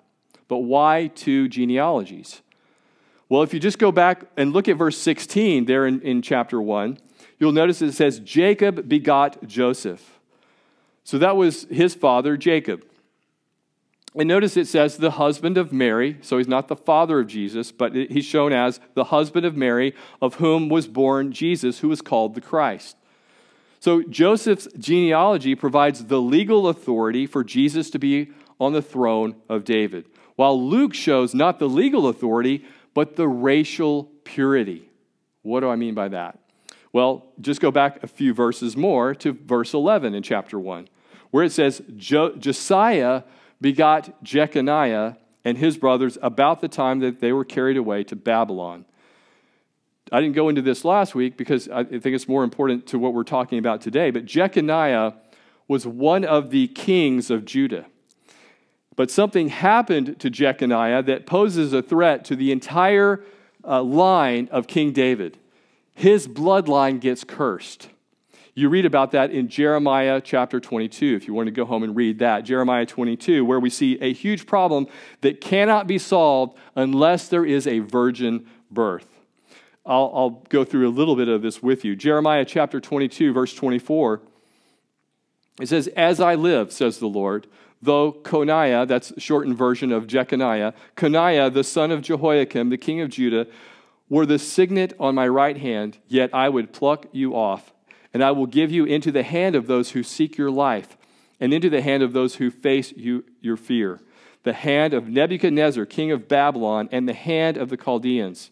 But 0.49 0.59
why 0.59 1.11
two 1.15 1.49
genealogies? 1.49 2.43
Well, 3.33 3.43
if 3.43 3.55
you 3.55 3.61
just 3.61 3.79
go 3.79 3.91
back 3.91 4.25
and 4.37 4.53
look 4.53 4.69
at 4.69 4.77
verse 4.77 4.99
16 4.99 5.65
there 5.65 5.87
in, 5.87 6.03
in 6.03 6.21
chapter 6.21 6.61
1, 6.61 6.99
you'll 7.39 7.53
notice 7.53 7.81
it 7.81 7.93
says, 7.93 8.21
Jacob 8.21 8.89
begot 8.89 9.47
Joseph. 9.47 10.21
So 11.03 11.17
that 11.17 11.35
was 11.35 11.63
his 11.71 11.95
father, 11.95 12.37
Jacob. 12.37 12.85
And 14.15 14.29
notice 14.29 14.59
it 14.59 14.67
says 14.67 14.99
the 14.99 15.13
husband 15.13 15.57
of 15.57 15.73
Mary, 15.73 16.19
so 16.21 16.37
he's 16.37 16.47
not 16.47 16.69
the 16.69 16.77
father 16.77 17.21
of 17.21 17.27
Jesus, 17.27 17.73
but 17.73 17.95
he's 17.95 18.27
shown 18.27 18.53
as 18.53 18.81
the 18.93 19.05
husband 19.05 19.47
of 19.47 19.57
Mary, 19.57 19.95
of 20.21 20.35
whom 20.35 20.69
was 20.69 20.87
born 20.87 21.33
Jesus, 21.33 21.79
who 21.79 21.89
was 21.89 22.03
called 22.03 22.35
the 22.35 22.43
Christ. 22.43 22.97
So 23.81 24.03
Joseph's 24.03 24.69
genealogy 24.79 25.55
provides 25.55 26.05
the 26.05 26.21
legal 26.21 26.69
authority 26.69 27.27
for 27.27 27.43
Jesus 27.43 27.89
to 27.91 27.99
be 27.99 28.31
on 28.61 28.75
the 28.75 28.83
throne 28.83 29.37
of 29.49 29.65
David 29.65 30.12
while 30.37 30.61
Luke 30.61 30.95
shows 30.95 31.35
not 31.35 31.59
the 31.59 31.69
legal 31.69 32.09
authority, 32.09 32.65
but 32.95 33.17
the 33.17 33.29
racial 33.29 34.05
purity. 34.25 34.91
What 35.43 35.61
do 35.61 35.69
I 35.69 35.77
mean 35.77 35.95
by 35.95 36.09
that? 36.09 36.39
Well, 36.93 37.27
just 37.41 37.61
go 37.61 37.71
back 37.71 38.03
a 38.03 38.07
few 38.07 38.35
verses 38.35 38.77
more 38.77 39.15
to 39.17 39.33
verse 39.33 39.73
11 39.73 40.15
in 40.15 40.23
chapter 40.23 40.59
1, 40.59 40.89
where 41.31 41.45
it 41.45 41.53
says, 41.53 41.83
jo- 41.97 42.37
Josiah 42.37 43.23
begot 43.61 44.23
Jeconiah 44.23 45.17
and 45.45 45.59
his 45.59 45.77
brothers 45.79 46.19
about 46.23 46.61
the 46.61 46.69
time 46.69 47.01
that 47.01 47.21
they 47.21 47.33
were 47.33 47.45
carried 47.45 47.77
away 47.77 48.05
to 48.05 48.17
Babylon. 48.17 48.85
I 50.11 50.21
didn't 50.21 50.35
go 50.35 50.51
into 50.51 50.61
this 50.61 50.85
last 50.85 51.15
week 51.15 51.39
because 51.39 51.69
I 51.69 51.85
think 51.85 52.07
it's 52.07 52.29
more 52.29 52.45
important 52.45 52.87
to 52.89 52.99
what 52.99 53.15
we're 53.15 53.25
talking 53.25 53.59
about 53.59 53.81
today, 53.81 54.11
but 54.11 54.27
Jeconiah 54.27 55.15
was 55.69 55.87
one 55.87 56.25
of 56.25 56.51
the 56.51 56.69
kings 56.69 57.31
of 57.31 57.47
Judah. 57.47 57.87
But 58.97 59.11
something 59.11 59.49
happened 59.49 60.21
to 60.21 60.31
Jeconiah 60.31 61.03
that 61.05 61.27
poses 61.27 61.73
a 61.73 61.83
threat 61.83 62.25
to 62.27 62.37
the 62.37 62.53
entire 62.53 63.25
uh, 63.65 63.83
line 63.83 64.49
of 64.51 64.67
King 64.67 64.93
David. 64.93 65.39
His 65.95 66.29
bloodline 66.29 67.01
gets 67.01 67.25
cursed. 67.25 67.89
You 68.55 68.69
read 68.69 68.85
about 68.85 69.13
that 69.13 69.31
in 69.31 69.49
Jeremiah 69.49 70.21
chapter 70.21 70.61
22, 70.61 71.17
if 71.17 71.27
you 71.27 71.33
want 71.33 71.47
to 71.47 71.53
go 71.53 71.65
home 71.65 71.83
and 71.83 71.97
read 71.97 72.19
that. 72.19 72.43
Jeremiah 72.43 72.85
22, 72.85 73.47
where 73.47 73.59
we 73.59 73.71
see 73.71 73.99
a 74.03 74.13
huge 74.13 74.47
problem 74.47 74.89
that 75.23 75.41
cannot 75.41 75.87
be 75.87 75.97
solved 75.97 76.59
unless 76.77 77.29
there 77.29 77.47
is 77.47 77.67
a 77.67 77.79
virgin 77.79 78.47
birth. 78.71 79.07
I'll, 79.87 80.13
I'll 80.15 80.31
go 80.51 80.65
through 80.65 80.87
a 80.87 80.91
little 80.91 81.17
bit 81.17 81.29
of 81.29 81.41
this 81.41 81.63
with 81.63 81.83
you. 81.83 81.97
Jeremiah 81.97 82.45
chapter 82.45 82.79
22, 82.79 83.33
verse 83.33 83.55
24. 83.55 84.21
It 85.61 85.69
says, 85.69 85.89
As 85.89 86.21
I 86.21 86.35
live, 86.35 86.73
says 86.73 86.99
the 86.99 87.09
Lord, 87.09 87.47
though 87.83 88.13
Coniah, 88.13 88.87
that's 88.87 89.13
shortened 89.19 89.59
version 89.59 89.93
of 89.93 90.07
Jeconiah, 90.07 90.73
Coniah, 90.97 91.53
the 91.53 91.65
son 91.65 91.91
of 91.91 92.01
Jehoiakim, 92.01 92.71
the 92.71 92.79
king 92.79 93.01
of 93.01 93.11
Judah, 93.11 93.49
were 94.09 94.25
the 94.25 94.39
signet 94.39 94.93
on 95.01 95.15
my 95.15 95.27
right 95.27 95.57
hand, 95.57 95.99
yet 96.07 96.31
I 96.33 96.49
would 96.49 96.73
pluck 96.73 97.07
you 97.13 97.35
off, 97.35 97.73
and 98.15 98.23
I 98.23 98.31
will 98.31 98.47
give 98.47 98.71
you 98.71 98.85
into 98.85 99.11
the 99.11 99.25
hand 99.25 99.57
of 99.57 99.67
those 99.67 99.91
who 99.91 100.03
seek 100.03 100.39
your 100.39 100.51
life, 100.51 100.97
and 101.41 101.53
into 101.53 101.69
the 101.69 101.83
hand 101.83 102.05
of 102.05 102.13
those 102.13 102.37
who 102.37 102.51
face 102.51 102.93
you, 102.93 103.25
your 103.41 103.57
fear, 103.57 104.01
the 104.45 104.53
hand 104.53 104.95
of 104.95 105.09
Nebuchadnezzar, 105.09 105.85
king 105.87 106.13
of 106.13 106.29
Babylon, 106.29 106.89
and 106.93 107.09
the 107.09 107.15
hand 107.15 107.57
of 107.57 107.69
the 107.69 107.77
Chaldeans. 107.77 108.51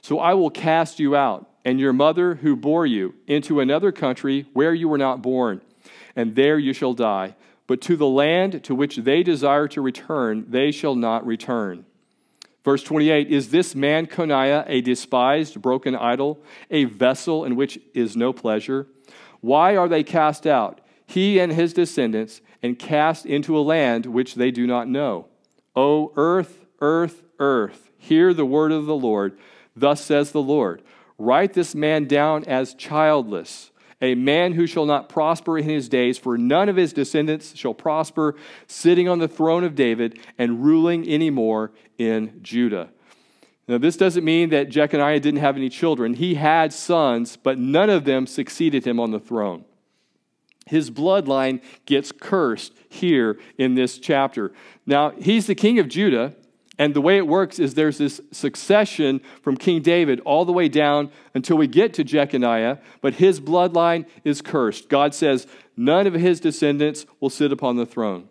So 0.00 0.18
I 0.18 0.34
will 0.34 0.50
cast 0.50 0.98
you 0.98 1.14
out, 1.14 1.48
and 1.64 1.78
your 1.78 1.92
mother 1.92 2.36
who 2.36 2.56
bore 2.56 2.86
you, 2.86 3.14
into 3.26 3.60
another 3.60 3.92
country 3.92 4.46
where 4.54 4.74
you 4.74 4.88
were 4.88 4.98
not 4.98 5.22
born, 5.22 5.60
and 6.16 6.34
there 6.34 6.58
you 6.58 6.72
shall 6.72 6.94
die 6.94 7.36
but 7.66 7.80
to 7.82 7.96
the 7.96 8.06
land 8.06 8.62
to 8.64 8.74
which 8.74 8.96
they 8.96 9.22
desire 9.22 9.68
to 9.68 9.80
return, 9.80 10.46
they 10.48 10.70
shall 10.70 10.94
not 10.94 11.26
return. 11.26 11.84
Verse 12.64 12.82
28 12.82 13.28
Is 13.30 13.50
this 13.50 13.74
man 13.74 14.06
Coniah 14.06 14.64
a 14.66 14.80
despised, 14.80 15.62
broken 15.62 15.94
idol, 15.94 16.40
a 16.70 16.84
vessel 16.84 17.44
in 17.44 17.56
which 17.56 17.78
is 17.94 18.16
no 18.16 18.32
pleasure? 18.32 18.86
Why 19.40 19.76
are 19.76 19.88
they 19.88 20.02
cast 20.02 20.46
out, 20.46 20.80
he 21.06 21.38
and 21.38 21.52
his 21.52 21.72
descendants, 21.72 22.40
and 22.62 22.78
cast 22.78 23.26
into 23.26 23.56
a 23.56 23.60
land 23.60 24.06
which 24.06 24.34
they 24.34 24.50
do 24.50 24.66
not 24.66 24.88
know? 24.88 25.26
O 25.76 26.12
earth, 26.16 26.66
earth, 26.80 27.22
earth, 27.38 27.90
hear 27.98 28.34
the 28.34 28.46
word 28.46 28.72
of 28.72 28.86
the 28.86 28.96
Lord. 28.96 29.38
Thus 29.76 30.04
says 30.04 30.32
the 30.32 30.42
Lord 30.42 30.82
Write 31.18 31.54
this 31.54 31.74
man 31.74 32.06
down 32.06 32.44
as 32.44 32.74
childless 32.74 33.70
a 34.00 34.14
man 34.14 34.52
who 34.52 34.66
shall 34.66 34.86
not 34.86 35.08
prosper 35.08 35.58
in 35.58 35.64
his 35.64 35.88
days, 35.88 36.18
for 36.18 36.36
none 36.36 36.68
of 36.68 36.76
his 36.76 36.92
descendants 36.92 37.56
shall 37.56 37.74
prosper, 37.74 38.36
sitting 38.66 39.08
on 39.08 39.18
the 39.18 39.28
throne 39.28 39.64
of 39.64 39.74
David 39.74 40.18
and 40.38 40.64
ruling 40.64 41.08
anymore 41.08 41.72
in 41.98 42.40
Judah. 42.42 42.90
Now, 43.68 43.78
this 43.78 43.96
doesn't 43.96 44.24
mean 44.24 44.50
that 44.50 44.68
Jeconiah 44.68 45.20
didn't 45.20 45.40
have 45.40 45.56
any 45.56 45.68
children. 45.68 46.14
He 46.14 46.34
had 46.34 46.72
sons, 46.72 47.36
but 47.36 47.58
none 47.58 47.90
of 47.90 48.04
them 48.04 48.26
succeeded 48.26 48.86
him 48.86 49.00
on 49.00 49.10
the 49.10 49.18
throne. 49.18 49.64
His 50.66 50.90
bloodline 50.90 51.62
gets 51.84 52.12
cursed 52.12 52.72
here 52.88 53.38
in 53.56 53.74
this 53.74 53.98
chapter. 53.98 54.52
Now, 54.84 55.10
he's 55.10 55.46
the 55.46 55.54
king 55.54 55.78
of 55.78 55.88
Judah, 55.88 56.34
and 56.78 56.92
the 56.94 57.00
way 57.00 57.16
it 57.16 57.26
works 57.26 57.58
is 57.58 57.74
there's 57.74 57.98
this 57.98 58.20
succession 58.32 59.20
from 59.42 59.56
King 59.56 59.80
David 59.80 60.20
all 60.20 60.44
the 60.44 60.52
way 60.52 60.68
down 60.68 61.10
until 61.34 61.56
we 61.56 61.66
get 61.66 61.94
to 61.94 62.04
Jeconiah, 62.04 62.78
but 63.00 63.14
his 63.14 63.40
bloodline 63.40 64.06
is 64.24 64.42
cursed. 64.42 64.88
God 64.88 65.14
says 65.14 65.46
none 65.76 66.06
of 66.06 66.14
his 66.14 66.38
descendants 66.38 67.06
will 67.18 67.30
sit 67.30 67.50
upon 67.50 67.76
the 67.76 67.86
throne. 67.86 68.28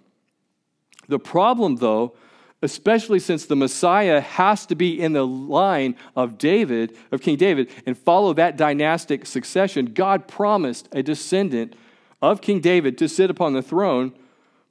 The 1.08 1.20
problem, 1.20 1.78
though, 1.78 2.16
especially 2.62 3.20
since 3.20 3.46
the 3.46 3.56
Messiah 3.56 4.22
has 4.22 4.66
to 4.68 4.76
be 4.76 5.00
in 5.00 5.14
the 5.14 5.26
line 5.26 5.96
of 6.16 6.38
David, 6.38 6.96
of 7.12 7.22
King 7.22 7.38
David, 7.38 7.70
and 7.86 7.98
follow 7.98 8.34
that 8.34 8.58
dynastic 8.58 9.26
succession. 9.26 9.88
God 9.88 10.28
promised 10.28 10.88
a 10.92 11.04
descendant 11.04 11.76
of 12.22 12.42
King 12.42 12.60
David 12.60 12.98
to 13.00 13.10
sit 13.10 13.30
upon 13.30 13.54
the 13.54 13.62
throne. 13.62 14.14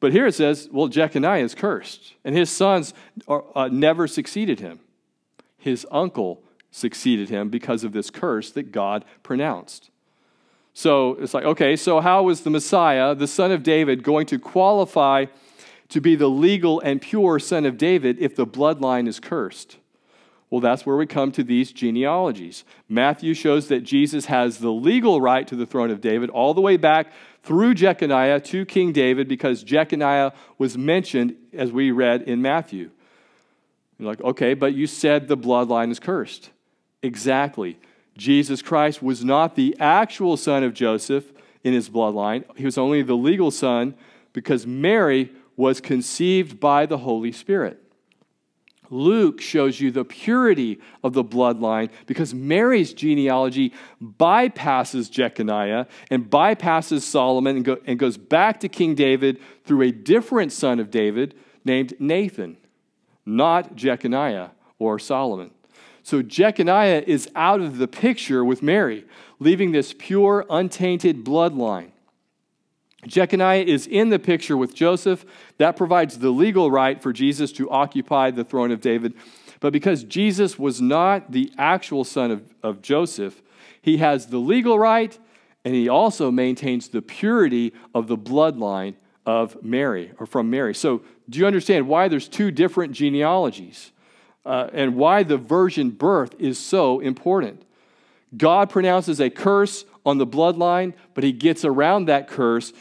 But 0.05 0.13
here 0.13 0.27
it 0.27 0.35
says, 0.35 0.69
well, 0.71 0.89
Jeconiah 0.89 1.43
is 1.43 1.55
cursed, 1.55 2.13
and 2.27 2.37
his 2.37 2.51
sons 2.51 2.93
are, 3.27 3.43
uh, 3.55 3.69
never 3.73 4.07
succeeded 4.07 4.61
him. 4.61 4.81
His 5.57 5.87
uncle 5.91 6.43
succeeded 6.71 7.31
him 7.31 7.49
because 7.49 7.85
of 7.85 7.95
this 7.95 8.11
curse 8.11 8.51
that 8.51 8.71
God 8.71 9.07
pronounced. 9.23 9.89
So 10.75 11.15
it's 11.15 11.33
like, 11.33 11.45
okay, 11.45 11.75
so 11.75 12.01
how 12.01 12.25
was 12.25 12.43
the 12.43 12.51
Messiah, 12.51 13.15
the 13.15 13.27
son 13.27 13.51
of 13.51 13.63
David, 13.63 14.03
going 14.03 14.27
to 14.27 14.39
qualify 14.39 15.25
to 15.89 16.03
be 16.03 16.17
the 16.17 16.29
legal 16.29 16.81
and 16.81 17.01
pure 17.01 17.39
son 17.39 17.65
of 17.65 17.79
David 17.79 18.19
if 18.21 18.37
the 18.37 18.47
bloodline 18.47 19.09
is 19.09 19.19
cursed? 19.19 19.79
Well, 20.51 20.61
that's 20.61 20.85
where 20.85 20.97
we 20.97 21.07
come 21.07 21.33
to 21.33 21.43
these 21.43 21.73
genealogies. 21.73 22.65
Matthew 22.91 23.33
shows 23.33 23.69
that 23.69 23.81
Jesus 23.81 24.27
has 24.27 24.59
the 24.59 24.71
legal 24.71 25.23
right 25.23 25.49
to 25.49 25.57
the 25.57 25.65
throne 25.65 25.91
of 25.91 26.03
David 26.03 26.29
all 26.29 26.53
the 26.53 26.61
way 26.61 26.77
back 26.77 27.11
through 27.45 27.75
Jeconiah 27.75 28.41
to 28.41 28.65
King 28.65 28.93
David 28.93 29.29
because 29.29 29.63
Jeconiah 29.63 30.33
was 30.59 30.77
mentioned 30.77 31.37
as 31.53 31.71
we 31.71 31.91
read 31.91 32.23
in 32.23 32.43
Matthew. 32.43 32.91
You're 33.99 34.09
like, 34.09 34.21
okay, 34.23 34.55
but 34.55 34.75
you 34.75 34.87
said 34.87 35.29
the 35.29 35.37
bloodline 35.37 35.91
is 35.91 36.01
cursed. 36.01 36.51
Exactly. 37.03 37.79
Jesus 38.17 38.63
Christ 38.63 39.03
was 39.03 39.25
not 39.25 39.57
the 39.57 39.77
actual 39.79 40.37
son 40.37 40.65
of 40.65 40.75
Joseph 40.75 41.25
in 41.63 41.73
his 41.73 41.89
bloodline, 41.89 42.45
he 42.57 42.65
was 42.67 42.77
only 42.77 43.01
the 43.01 43.17
legal 43.17 43.51
son 43.51 43.95
because 44.35 44.67
Mary 44.67 45.33
was 45.57 45.81
conceived 45.81 46.61
by 46.61 46.85
the 46.85 46.99
Holy 46.99 47.33
Spirit. 47.33 47.83
Luke 48.95 49.41
shows 49.41 49.81
you 49.81 49.91
the 49.91 50.05
purity 50.05 50.79
of 51.03 51.15
the 51.15 51.25
bloodline 51.25 51.91
because 52.07 52.33
Mary's 52.33 52.95
genealogy 52.95 53.73
bypasses 54.01 55.11
Jeconiah 55.11 55.89
and 56.11 56.31
bypasses 56.31 57.01
Solomon 57.01 57.57
and, 57.57 57.65
go, 57.65 57.79
and, 57.87 57.99
goes 57.99 58.17
back 58.17 58.61
to 58.61 58.69
King 58.69 58.95
David 58.95 59.41
through 59.65 59.83
a 59.83 59.91
different 59.91 60.53
son 60.53 60.79
of 60.79 60.93
David 60.93 61.35
named 61.65 61.95
Nathan, 61.99 62.57
not 63.27 63.75
Jeconiah 63.75 64.51
or 64.79 65.01
Solomon. 65.01 65.51
So 66.05 66.23
Jeconiah 66.23 67.03
is 67.05 67.29
out 67.35 67.61
of 67.61 67.79
the 67.79 67.89
picture 67.89 68.45
with 68.45 68.63
Mary, 68.63 69.05
leaving 69.41 69.73
this 69.73 69.93
pure, 69.93 70.47
untainted 70.49 71.25
bloodline. 71.25 71.91
Jeconiah 73.07 73.63
is 73.63 73.87
in 73.87 74.11
the 74.11 74.19
picture 74.19 74.57
with 74.57 74.75
Joseph. 74.75 75.25
That 75.59 75.77
provides 75.77 76.19
the 76.19 76.31
legal 76.31 76.71
right 76.71 77.01
for 77.01 77.13
Jesus 77.13 77.53
to 77.53 77.71
occupy 77.71 78.31
the 78.31 78.45
throne 78.45 78.71
of 78.71 78.81
David. 78.81 79.15
But 79.61 79.73
because 79.73 80.05
Jesus 80.05 80.59
was 80.59 80.81
not 80.81 81.33
the 81.33 81.53
actual 81.57 82.05
son 82.05 82.31
of, 82.31 82.43
of 82.63 82.83
Joseph, 82.83 83.43
he 83.81 83.99
has 83.99 84.27
the 84.27 84.39
legal 84.39 84.79
right 84.79 85.19
and 85.65 85.75
he 85.75 85.89
also 85.89 86.31
maintains 86.31 86.89
the 86.89 87.01
purity 87.01 87.73
of 87.95 88.07
the 88.07 88.19
bloodline 88.19 88.95
of 89.25 89.63
Mary 89.63 90.13
or 90.19 90.27
from 90.27 90.51
Mary. 90.51 90.75
So, 90.75 91.03
do 91.31 91.39
you 91.39 91.47
understand 91.47 91.89
why 91.89 92.09
there's 92.09 92.29
two 92.29 92.51
different 92.51 92.93
genealogies? 92.93 93.93
uh, 94.45 94.69
and 94.73 94.95
why 94.95 95.23
the 95.23 95.37
virgin 95.37 95.91
birth 95.91 96.35
is 96.39 96.59
so 96.59 97.01
important. 97.01 97.63
God 98.37 98.69
pronounces 98.69 99.21
a 99.21 99.31
curse 99.31 99.85
on 100.05 100.19
the 100.19 100.27
bloodline, 100.27 100.93
but 101.15 101.25
he 101.25 101.33
gets 101.33 101.65
around 101.65 102.07
that 102.07 102.29
curse 102.29 102.73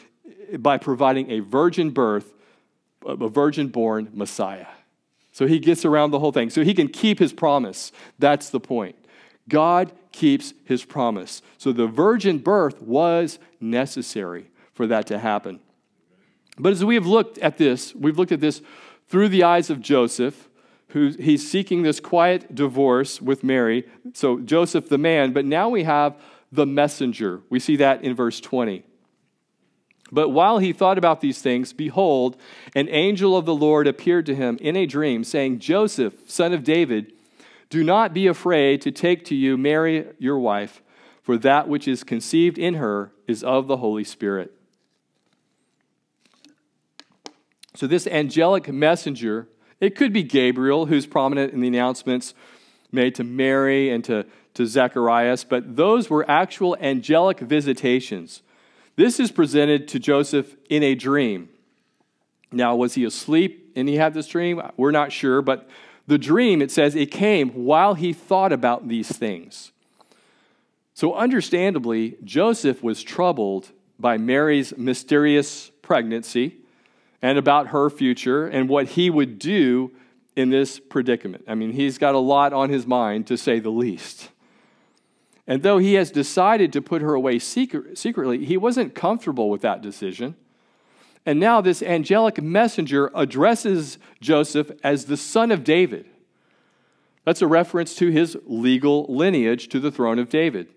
by 0.59 0.77
providing 0.77 1.31
a 1.31 1.39
virgin 1.39 1.89
birth, 1.89 2.33
a 3.05 3.27
virgin 3.27 3.67
born 3.67 4.09
Messiah. 4.13 4.67
So 5.31 5.47
he 5.47 5.59
gets 5.59 5.83
around 5.83 6.11
the 6.11 6.19
whole 6.19 6.31
thing. 6.31 6.49
So 6.49 6.63
he 6.63 6.73
can 6.73 6.87
keep 6.87 7.19
his 7.19 7.33
promise. 7.33 7.91
That's 8.19 8.49
the 8.49 8.59
point. 8.59 8.95
God 9.49 9.91
keeps 10.11 10.53
his 10.63 10.85
promise. 10.85 11.41
So 11.57 11.71
the 11.71 11.87
virgin 11.87 12.37
birth 12.37 12.81
was 12.81 13.39
necessary 13.59 14.47
for 14.73 14.87
that 14.87 15.07
to 15.07 15.19
happen. 15.19 15.59
But 16.57 16.71
as 16.71 16.85
we 16.85 16.95
have 16.95 17.07
looked 17.07 17.39
at 17.39 17.57
this, 17.57 17.95
we've 17.95 18.17
looked 18.17 18.31
at 18.31 18.39
this 18.39 18.61
through 19.07 19.29
the 19.29 19.43
eyes 19.43 19.69
of 19.69 19.81
Joseph 19.81 20.49
who 20.89 21.09
he's 21.09 21.49
seeking 21.49 21.81
this 21.81 21.99
quiet 21.99 22.53
divorce 22.53 23.19
with 23.19 23.43
Mary. 23.43 23.87
So 24.13 24.39
Joseph 24.39 24.89
the 24.89 24.99
man, 24.99 25.33
but 25.33 25.43
now 25.43 25.67
we 25.67 25.83
have 25.83 26.15
the 26.51 26.67
messenger. 26.67 27.41
We 27.49 27.59
see 27.59 27.77
that 27.77 28.03
in 28.03 28.13
verse 28.13 28.39
20. 28.39 28.83
But 30.13 30.29
while 30.29 30.59
he 30.59 30.73
thought 30.73 30.99
about 30.99 31.21
these 31.21 31.41
things, 31.41 31.73
behold, 31.73 32.37
an 32.75 32.87
angel 32.89 33.35
of 33.35 33.45
the 33.45 33.55
Lord 33.55 33.87
appeared 33.87 34.27
to 34.27 34.35
him 34.35 34.57
in 34.61 34.75
a 34.75 34.85
dream, 34.85 35.23
saying, 35.23 35.57
Joseph, 35.59 36.29
son 36.29 36.53
of 36.53 36.63
David, 36.63 37.13
do 37.71 37.83
not 37.83 38.13
be 38.13 38.27
afraid 38.27 38.81
to 38.83 38.91
take 38.91 39.25
to 39.25 39.35
you 39.35 39.57
Mary, 39.57 40.05
your 40.19 40.37
wife, 40.37 40.83
for 41.23 41.37
that 41.39 41.67
which 41.67 41.87
is 41.87 42.03
conceived 42.03 42.59
in 42.59 42.75
her 42.75 43.11
is 43.27 43.43
of 43.43 43.67
the 43.67 43.77
Holy 43.77 44.03
Spirit. 44.03 44.53
So, 47.75 47.87
this 47.87 48.05
angelic 48.05 48.71
messenger 48.71 49.47
it 49.79 49.95
could 49.95 50.13
be 50.13 50.23
Gabriel, 50.23 50.85
who's 50.85 51.05
prominent 51.05 51.51
in 51.51 51.59
the 51.59 51.67
announcements 51.67 52.33
made 52.91 53.15
to 53.15 53.23
Mary 53.23 53.89
and 53.89 54.03
to, 54.05 54.25
to 54.53 54.65
Zacharias, 54.65 55.43
but 55.43 55.75
those 55.75 56.09
were 56.09 56.29
actual 56.29 56.77
angelic 56.79 57.39
visitations. 57.39 58.43
This 58.95 59.19
is 59.19 59.31
presented 59.31 59.87
to 59.89 59.99
Joseph 59.99 60.55
in 60.69 60.83
a 60.83 60.95
dream. 60.95 61.49
Now, 62.51 62.75
was 62.75 62.93
he 62.93 63.03
asleep 63.05 63.73
and 63.75 63.89
he 63.89 63.95
had 63.95 64.13
this 64.13 64.27
dream? 64.27 64.61
We're 64.77 64.91
not 64.91 65.11
sure, 65.11 65.41
but 65.41 65.67
the 66.05 66.17
dream, 66.17 66.61
it 66.61 66.69
says, 66.69 66.95
it 66.95 67.11
came 67.11 67.49
while 67.49 67.95
he 67.95 68.13
thought 68.13 68.51
about 68.51 68.87
these 68.87 69.09
things. 69.09 69.71
So, 70.93 71.15
understandably, 71.15 72.17
Joseph 72.23 72.83
was 72.83 73.01
troubled 73.01 73.71
by 73.97 74.17
Mary's 74.17 74.77
mysterious 74.77 75.71
pregnancy 75.81 76.57
and 77.21 77.37
about 77.37 77.67
her 77.67 77.89
future 77.89 78.45
and 78.45 78.69
what 78.69 78.89
he 78.89 79.09
would 79.09 79.39
do 79.39 79.91
in 80.35 80.49
this 80.49 80.79
predicament. 80.79 81.45
I 81.47 81.55
mean, 81.55 81.71
he's 81.71 81.97
got 81.97 82.13
a 82.13 82.19
lot 82.19 82.53
on 82.53 82.69
his 82.69 82.85
mind, 82.85 83.25
to 83.27 83.37
say 83.37 83.59
the 83.59 83.69
least. 83.69 84.29
And 85.45 85.61
though 85.61 85.77
he 85.77 85.95
has 85.95 86.11
decided 86.11 86.71
to 86.73 86.81
put 86.81 87.01
her 87.01 87.13
away 87.13 87.39
secret, 87.39 87.97
secretly, 87.97 88.45
he 88.45 88.55
wasn't 88.55 88.95
comfortable 88.95 89.49
with 89.49 89.61
that 89.61 89.81
decision. 89.81 90.35
And 91.25 91.39
now 91.39 91.61
this 91.61 91.81
angelic 91.81 92.41
messenger 92.41 93.11
addresses 93.13 93.97
Joseph 94.21 94.71
as 94.83 95.05
the 95.05 95.17
son 95.17 95.51
of 95.51 95.63
David. 95.63 96.05
That's 97.25 97.41
a 97.41 97.47
reference 97.47 97.95
to 97.95 98.09
his 98.09 98.37
legal 98.45 99.05
lineage 99.07 99.69
to 99.69 99.79
the 99.79 99.91
throne 99.91 100.19
of 100.19 100.29
David. 100.29 100.67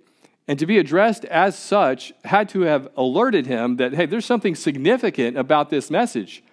And 0.49 0.59
to 0.61 0.67
be 0.67 0.79
addressed 0.79 1.25
as 1.25 1.59
such 1.59 2.13
had 2.25 2.49
to 2.51 2.61
have 2.61 2.89
alerted 2.97 3.47
him 3.47 3.77
that, 3.77 3.95
hey, 3.95 4.07
there's 4.07 4.27
something 4.27 4.55
significant 4.55 5.37
about 5.37 5.71
this 5.71 5.91
message. 5.91 6.45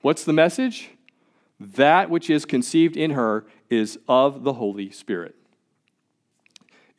What's 0.00 0.24
the 0.24 0.32
message? 0.32 0.90
That 1.60 2.08
which 2.08 2.30
is 2.30 2.46
conceived 2.46 2.96
in 2.96 3.10
her 3.10 3.44
is 3.68 3.98
of 4.08 4.44
the 4.44 4.54
Holy 4.54 4.90
Spirit. 4.90 5.34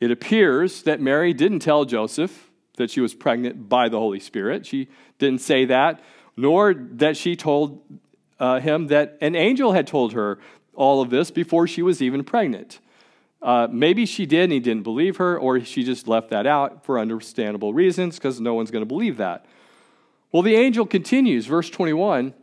It 0.00 0.10
appears 0.10 0.82
that 0.84 1.00
Mary 1.00 1.32
didn't 1.34 1.60
tell 1.60 1.84
Joseph 1.84 2.50
that 2.76 2.90
she 2.90 3.00
was 3.00 3.14
pregnant 3.14 3.68
by 3.68 3.88
the 3.88 3.98
Holy 3.98 4.20
Spirit. 4.20 4.66
She 4.66 4.88
didn't 5.18 5.42
say 5.42 5.66
that, 5.66 6.02
nor 6.36 6.72
that 6.74 7.16
she 7.16 7.36
told 7.36 7.82
uh, 8.38 8.60
him 8.60 8.86
that 8.86 9.18
an 9.20 9.36
angel 9.36 9.72
had 9.72 9.86
told 9.86 10.14
her 10.14 10.38
all 10.74 11.02
of 11.02 11.10
this 11.10 11.30
before 11.30 11.66
she 11.66 11.82
was 11.82 12.00
even 12.00 12.24
pregnant. 12.24 12.80
Uh, 13.42 13.68
maybe 13.70 14.06
she 14.06 14.26
did 14.26 14.44
and 14.44 14.52
he 14.52 14.60
didn't 14.60 14.82
believe 14.82 15.18
her, 15.18 15.38
or 15.38 15.60
she 15.60 15.84
just 15.84 16.08
left 16.08 16.30
that 16.30 16.46
out 16.46 16.84
for 16.84 16.98
understandable 16.98 17.74
reasons 17.74 18.16
because 18.16 18.40
no 18.40 18.54
one's 18.54 18.70
going 18.70 18.82
to 18.82 18.86
believe 18.86 19.18
that. 19.18 19.44
Well, 20.32 20.42
the 20.42 20.54
angel 20.54 20.86
continues, 20.86 21.46
verse 21.46 21.68
21 21.68 22.34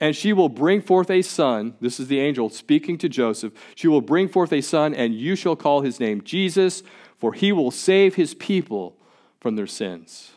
and 0.00 0.16
she 0.16 0.32
will 0.32 0.48
bring 0.48 0.80
forth 0.80 1.10
a 1.10 1.22
son. 1.22 1.74
This 1.80 2.00
is 2.00 2.08
the 2.08 2.20
angel 2.20 2.48
speaking 2.48 2.98
to 2.98 3.08
Joseph. 3.08 3.52
She 3.74 3.86
will 3.86 4.00
bring 4.00 4.28
forth 4.28 4.52
a 4.52 4.60
son, 4.60 4.94
and 4.94 5.14
you 5.14 5.36
shall 5.36 5.56
call 5.56 5.82
his 5.82 6.00
name 6.00 6.22
Jesus, 6.22 6.82
for 7.18 7.32
he 7.32 7.52
will 7.52 7.70
save 7.70 8.14
his 8.14 8.34
people 8.34 8.96
from 9.40 9.56
their 9.56 9.66
sins. 9.66 10.32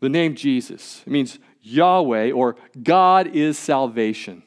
The 0.00 0.08
name 0.08 0.34
Jesus 0.34 1.02
means 1.06 1.38
Yahweh 1.62 2.30
or 2.30 2.56
God 2.82 3.26
is 3.28 3.58
salvation. 3.58 4.42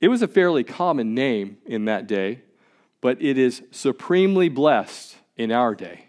It 0.00 0.08
was 0.08 0.22
a 0.22 0.28
fairly 0.28 0.64
common 0.64 1.14
name 1.14 1.58
in 1.66 1.84
that 1.84 2.06
day 2.06 2.42
but 3.00 3.20
it 3.20 3.38
is 3.38 3.62
supremely 3.70 4.48
blessed 4.48 5.16
in 5.36 5.50
our 5.50 5.74
day. 5.74 6.06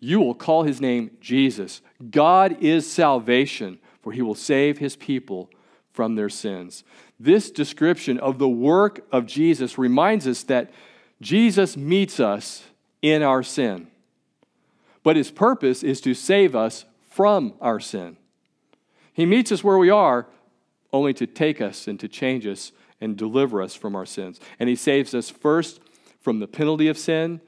You 0.00 0.20
will 0.20 0.34
call 0.34 0.64
his 0.64 0.80
name 0.80 1.16
Jesus. 1.20 1.80
God 2.10 2.58
is 2.60 2.90
salvation, 2.90 3.78
for 4.06 4.12
he 4.12 4.22
will 4.22 4.36
save 4.36 4.78
his 4.78 4.94
people 4.94 5.50
from 5.92 6.14
their 6.14 6.28
sins. 6.28 6.84
This 7.18 7.50
description 7.50 8.20
of 8.20 8.38
the 8.38 8.48
work 8.48 9.04
of 9.10 9.26
Jesus 9.26 9.78
reminds 9.78 10.28
us 10.28 10.44
that 10.44 10.70
Jesus 11.20 11.76
meets 11.76 12.20
us 12.20 12.62
in 13.02 13.24
our 13.24 13.42
sin, 13.42 13.88
but 15.02 15.16
his 15.16 15.32
purpose 15.32 15.82
is 15.82 16.00
to 16.02 16.14
save 16.14 16.54
us 16.54 16.84
from 17.10 17.54
our 17.60 17.80
sin. 17.80 18.16
He 19.12 19.26
meets 19.26 19.50
us 19.50 19.64
where 19.64 19.76
we 19.76 19.90
are 19.90 20.28
only 20.92 21.12
to 21.14 21.26
take 21.26 21.60
us 21.60 21.88
and 21.88 21.98
to 21.98 22.06
change 22.06 22.46
us 22.46 22.70
and 23.00 23.16
deliver 23.16 23.60
us 23.60 23.74
from 23.74 23.96
our 23.96 24.06
sins. 24.06 24.38
And 24.60 24.68
He 24.68 24.76
saves 24.76 25.16
us 25.16 25.30
first 25.30 25.80
from 26.20 26.38
the 26.38 26.46
penalty 26.46 26.86
of 26.86 26.96
sin, 26.96 27.40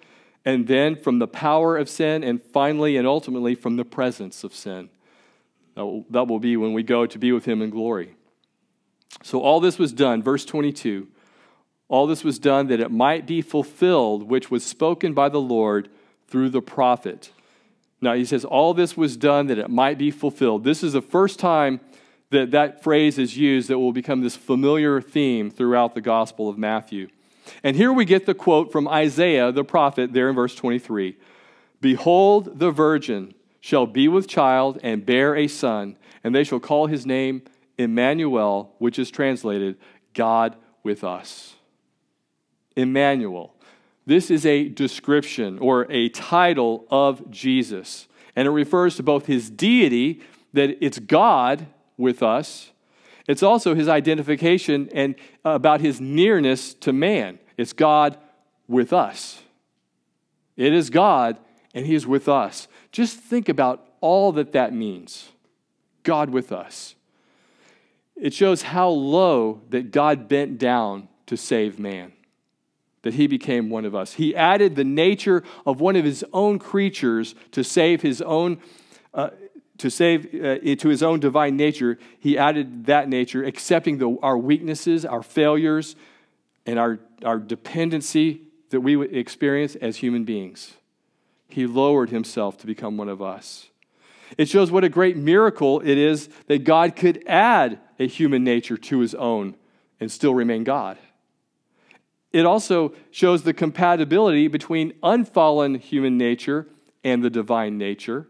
and 0.45 0.67
then 0.67 0.97
from 0.97 1.21
the 1.21 1.29
power 1.29 1.77
of 1.77 1.89
sin, 1.89 2.25
and 2.25 2.43
finally 2.43 2.97
and 2.97 3.07
ultimately 3.07 3.55
from 3.55 3.77
the 3.77 3.85
presence 3.85 4.43
of 4.43 4.53
sin. 4.53 4.91
That 5.79 6.25
will, 6.25 6.41
be 6.41 6.57
when 6.57 6.73
we 6.73 6.83
go 6.83 7.07
to 7.07 7.19
be 7.19 7.31
with 7.31 7.45
Him 7.45 7.63
in 7.63 7.71
glory. 7.71 8.17
So 9.23 9.41
all 9.41 9.61
this 9.61 9.79
was 9.79 9.93
done, 9.93 10.23
verse 10.25 10.45
22. 10.45 11.07
All 11.89 12.09
this 12.09 12.25
was 12.25 12.41
done 12.41 12.67
that 12.67 12.81
it 12.81 12.91
might 12.91 13.27
be 13.27 13.41
fulfilled, 13.41 14.25
which 14.25 14.51
was 14.51 14.67
spoken 14.67 15.15
by 15.15 15.29
the 15.29 15.41
Lord 15.41 15.89
through 16.27 16.51
the 16.51 16.61
prophet. 16.61 17.31
Now, 18.01 18.15
he 18.15 18.25
says, 18.25 18.45
all 18.45 18.75
this 18.75 18.97
was 18.97 19.17
done 19.17 19.47
that 19.47 19.59
it 19.59 19.71
might 19.71 19.99
be 19.99 20.11
fulfilled. 20.11 20.65
This 20.65 20.83
is 20.83 20.95
the 20.95 21.03
first 21.03 21.39
time 21.39 21.81
that 22.31 22.51
that 22.51 22.83
phrase 22.83 23.17
is 23.17 23.37
used 23.37 23.69
that 23.69 23.79
will 23.79 23.93
become 23.93 24.21
this 24.21 24.37
familiar 24.37 25.01
theme 25.01 25.49
throughout 25.49 25.95
the 25.95 26.01
Gospel 26.01 26.49
of 26.49 26.59
Matthew. 26.59 27.09
And 27.63 27.77
here 27.77 27.93
we 27.93 28.05
get 28.05 28.27
the 28.27 28.35
quote 28.35 28.73
from 28.73 28.89
Isaiah 28.89 29.53
the 29.53 29.65
prophet 29.65 30.13
there 30.13 30.29
in 30.29 30.35
verse 30.35 30.57
23 30.57 31.17
Behold, 31.81 32.59
the 32.59 32.73
virgin 32.73 33.33
shall 33.69 33.85
be 33.87 34.09
with 34.09 34.27
child 34.27 34.81
and 34.83 35.05
bear 35.05 35.37
a 35.37 35.47
son, 35.47 35.95
and 36.25 36.35
they 36.35 36.43
shall 36.43 36.59
call 36.59 36.87
his 36.87 37.05
name 37.05 37.43
Emmanuel, 37.77 38.75
which 38.79 38.99
is 38.99 39.11
translated 39.11 39.77
God 40.15 40.57
with 40.83 41.05
us. 41.05 41.55
Emmanuel. 42.77 43.55
This 44.07 44.31
is 44.31 44.47
a 44.47 44.71
description 44.71 45.59
or 45.59 45.87
a 45.93 46.09
title 46.09 46.87
of 46.91 47.31
Jesus, 47.31 48.09
and 48.35 48.49
it 48.49 48.53
refers 48.53 48.97
to 48.97 49.03
both 49.03 49.27
his 49.27 49.51
deity, 49.51 50.23
that 50.55 50.83
it's 50.83 50.99
God 50.99 51.67
with 51.99 52.23
us. 52.23 52.71
It's 53.27 53.43
also 53.43 53.75
his 53.75 53.87
identification 53.87 54.89
and 54.95 55.15
about 55.45 55.83
his 55.83 56.01
nearness 56.01 56.73
to 56.73 56.95
man. 56.95 57.39
It's 57.59 57.75
God 57.75 58.17
with 58.67 58.95
us. 58.95 59.43
It 60.57 60.73
is 60.73 60.89
God, 60.89 61.39
and 61.75 61.85
he 61.85 61.95
is 61.95 62.07
with 62.07 62.31
us. 62.31 62.67
Just 62.93 63.19
think 63.19 63.49
about 63.49 63.87
all 64.01 64.33
that 64.33 64.53
that 64.53 64.73
means 64.73 65.31
God 66.03 66.31
with 66.31 66.53
us. 66.53 66.95
It 68.17 68.35
shows 68.35 68.63
how 68.63 68.89
low 68.89 69.61
that 69.71 69.91
God 69.91 70.29
bent 70.29 70.59
down 70.59 71.09
to 71.27 71.37
save 71.37 71.79
man, 71.79 72.13
that 73.03 73.15
he 73.15 73.27
became 73.27 73.71
one 73.71 73.85
of 73.85 73.95
us. 73.95 74.15
He 74.15 74.35
added 74.35 74.75
the 74.75 74.85
nature 74.85 75.45
of 75.65 75.81
one 75.81 75.95
of 75.97 76.05
his 76.05 76.25
own 76.33 76.59
creatures 76.59 77.35
to 77.53 77.63
save 77.63 78.03
his 78.03 78.21
own. 78.23 78.59
Uh, 79.15 79.31
to 79.79 79.91
save 79.91 80.27
uh, 80.35 80.59
to 80.75 80.89
his 80.89 81.05
own 81.05 81.21
divine 81.21 81.57
nature, 81.57 81.99
he 82.19 82.37
added 82.37 82.87
that 82.87 83.09
nature, 83.09 83.45
accepting 83.45 83.99
the, 83.99 84.19
our 84.23 84.37
weaknesses, 84.37 85.07
our 85.07 85.23
failures, 85.23 85.95
and 86.67 86.81
our, 86.81 86.99
our 87.25 87.39
dependency 87.39 88.43
that 88.71 88.81
we 88.81 88.97
would 88.97 89.15
experience 89.15 89.77
as 89.77 89.99
human 89.99 90.25
beings. 90.25 90.75
He 91.49 91.67
lowered 91.67 92.11
himself 92.11 92.59
to 92.59 92.67
become 92.67 92.97
one 92.97 93.09
of 93.09 93.23
us. 93.23 93.69
It 94.37 94.49
shows 94.49 94.71
what 94.71 94.85
a 94.85 94.89
great 94.89 95.17
miracle 95.17 95.81
it 95.81 95.97
is 95.97 96.29
that 96.47 96.65
God 96.65 96.97
could 96.97 97.23
add 97.27 97.81
a 97.99 98.07
human 98.07 98.45
nature 98.45 98.77
to 98.77 99.01
his 99.01 99.15
own 99.15 99.57
and 100.01 100.13
still 100.13 100.35
remain 100.35 100.65
God. 100.65 100.99
It 102.33 102.45
also 102.45 102.93
shows 103.11 103.43
the 103.43 103.55
compatibility 103.55 104.49
between 104.49 104.93
unfallen 105.03 105.77
human 105.77 106.19
nature 106.19 106.67
and 107.03 107.25
the 107.25 107.31
divine 107.31 107.79
nature, 107.79 108.29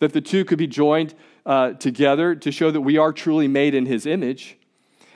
that 0.00 0.12
the 0.12 0.20
two 0.20 0.44
could 0.44 0.58
be 0.58 0.66
joined 0.66 1.14
uh, 1.44 1.72
together 1.74 2.34
to 2.34 2.50
show 2.50 2.70
that 2.70 2.80
we 2.80 2.98
are 2.98 3.12
truly 3.12 3.46
made 3.46 3.74
in 3.74 3.86
his 3.86 4.04
image, 4.04 4.58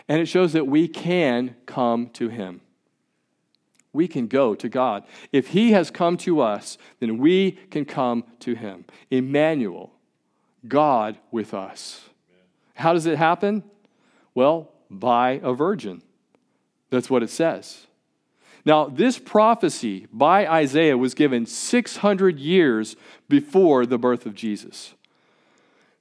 and 0.08 0.20
it 0.20 0.26
shows 0.26 0.52
that 0.52 0.66
we 0.66 0.86
can 0.86 1.56
come 1.66 2.08
to 2.10 2.28
him. 2.28 2.60
We 3.92 4.07
can 4.07 4.29
go 4.29 4.55
to 4.55 4.68
God. 4.68 5.05
If 5.33 5.48
he 5.48 5.72
has 5.72 5.90
come 5.90 6.16
to 6.18 6.40
us, 6.40 6.79
then 7.00 7.18
we 7.18 7.53
can 7.70 7.85
come 7.85 8.24
to 8.40 8.55
him. 8.55 8.85
Emmanuel, 9.11 9.92
God 10.66 11.18
with 11.31 11.55
us. 11.55 12.09
How 12.74 12.92
does 12.92 13.07
it 13.07 13.18
happen? 13.18 13.64
Well, 14.35 14.70
by 14.90 15.40
a 15.42 15.53
virgin. 15.53 16.03
That's 16.90 17.11
what 17.11 17.22
it 17.22 17.31
says. 17.31 17.87
Now, 18.64 18.87
this 18.87 19.18
prophecy 19.18 20.07
by 20.12 20.46
Isaiah 20.46 20.98
was 20.98 21.14
given 21.14 21.46
600 21.46 22.38
years 22.38 22.96
before 23.29 23.87
the 23.87 23.98
birth 23.98 24.26
of 24.26 24.35
Jesus. 24.35 24.94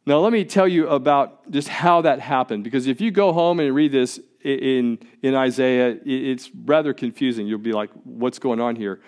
Now, 0.06 0.20
let 0.20 0.34
me 0.34 0.44
tell 0.44 0.68
you 0.68 0.88
about 0.88 1.50
just 1.52 1.68
how 1.68 2.02
that 2.02 2.20
happened, 2.20 2.64
because 2.64 2.88
if 2.88 3.00
you 3.00 3.12
go 3.12 3.32
home 3.32 3.60
and 3.60 3.74
read 3.74 3.92
this 3.92 4.20
in, 4.44 5.00
in 5.22 5.36
Isaiah, 5.36 5.98
it's 6.06 6.50
rather 6.66 6.94
confusing. 6.94 7.48
You'll 7.48 7.60
be 7.60 7.74
like, 7.74 7.90
what's 8.04 8.40
going 8.40 8.60
on 8.60 8.76
here? 8.76 9.02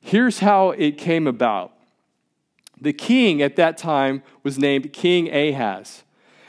Here's 0.00 0.38
how 0.38 0.70
it 0.70 0.98
came 0.98 1.26
about 1.26 1.72
the 2.80 2.92
king 2.92 3.40
at 3.40 3.56
that 3.56 3.78
time 3.78 4.22
was 4.42 4.58
named 4.58 4.92
King 4.92 5.32
Ahaz, 5.34 6.04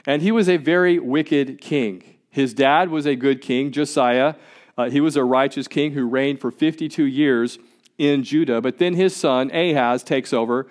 and 0.06 0.22
he 0.22 0.32
was 0.32 0.50
a 0.50 0.58
very 0.58 1.00
wicked 1.00 1.62
king. 1.62 2.04
His 2.30 2.54
dad 2.54 2.90
was 2.90 3.06
a 3.06 3.16
good 3.16 3.42
king, 3.42 3.72
Josiah. 3.72 4.36
Uh, 4.78 4.90
he 4.90 5.02
was 5.02 5.16
a 5.16 5.24
righteous 5.24 5.68
king 5.68 5.94
who 5.94 6.06
reigned 6.06 6.40
for 6.40 6.52
52 6.52 7.04
years 7.04 7.58
in 7.98 8.24
Judah, 8.24 8.62
but 8.62 8.78
then 8.78 8.94
his 8.94 9.16
son 9.16 9.50
Ahaz 9.52 10.04
takes 10.04 10.34
over. 10.34 10.68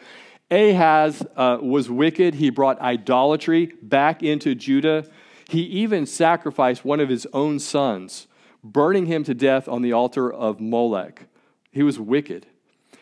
Ahaz 0.51 1.27
uh, 1.37 1.59
was 1.61 1.91
wicked. 1.91 2.35
He 2.35 2.51
brought 2.51 2.81
idolatry 2.81 3.73
back 3.83 4.23
into 4.23 4.55
Judah. 4.55 5.07
He 5.49 5.63
even 5.63 6.07
sacrificed 6.07 6.85
one 6.85 7.01
of 7.01 7.09
his 7.09 7.27
own 7.33 7.59
sons, 7.59 8.27
burning 8.65 9.07
him 9.07 9.25
to 9.25 9.35
death 9.35 9.69
on 9.69 9.83
the 9.83 9.93
altar 9.93 10.33
of 10.33 10.61
Molech. 10.61 11.27
He 11.71 11.83
was 11.83 12.01
wicked. 12.01 12.47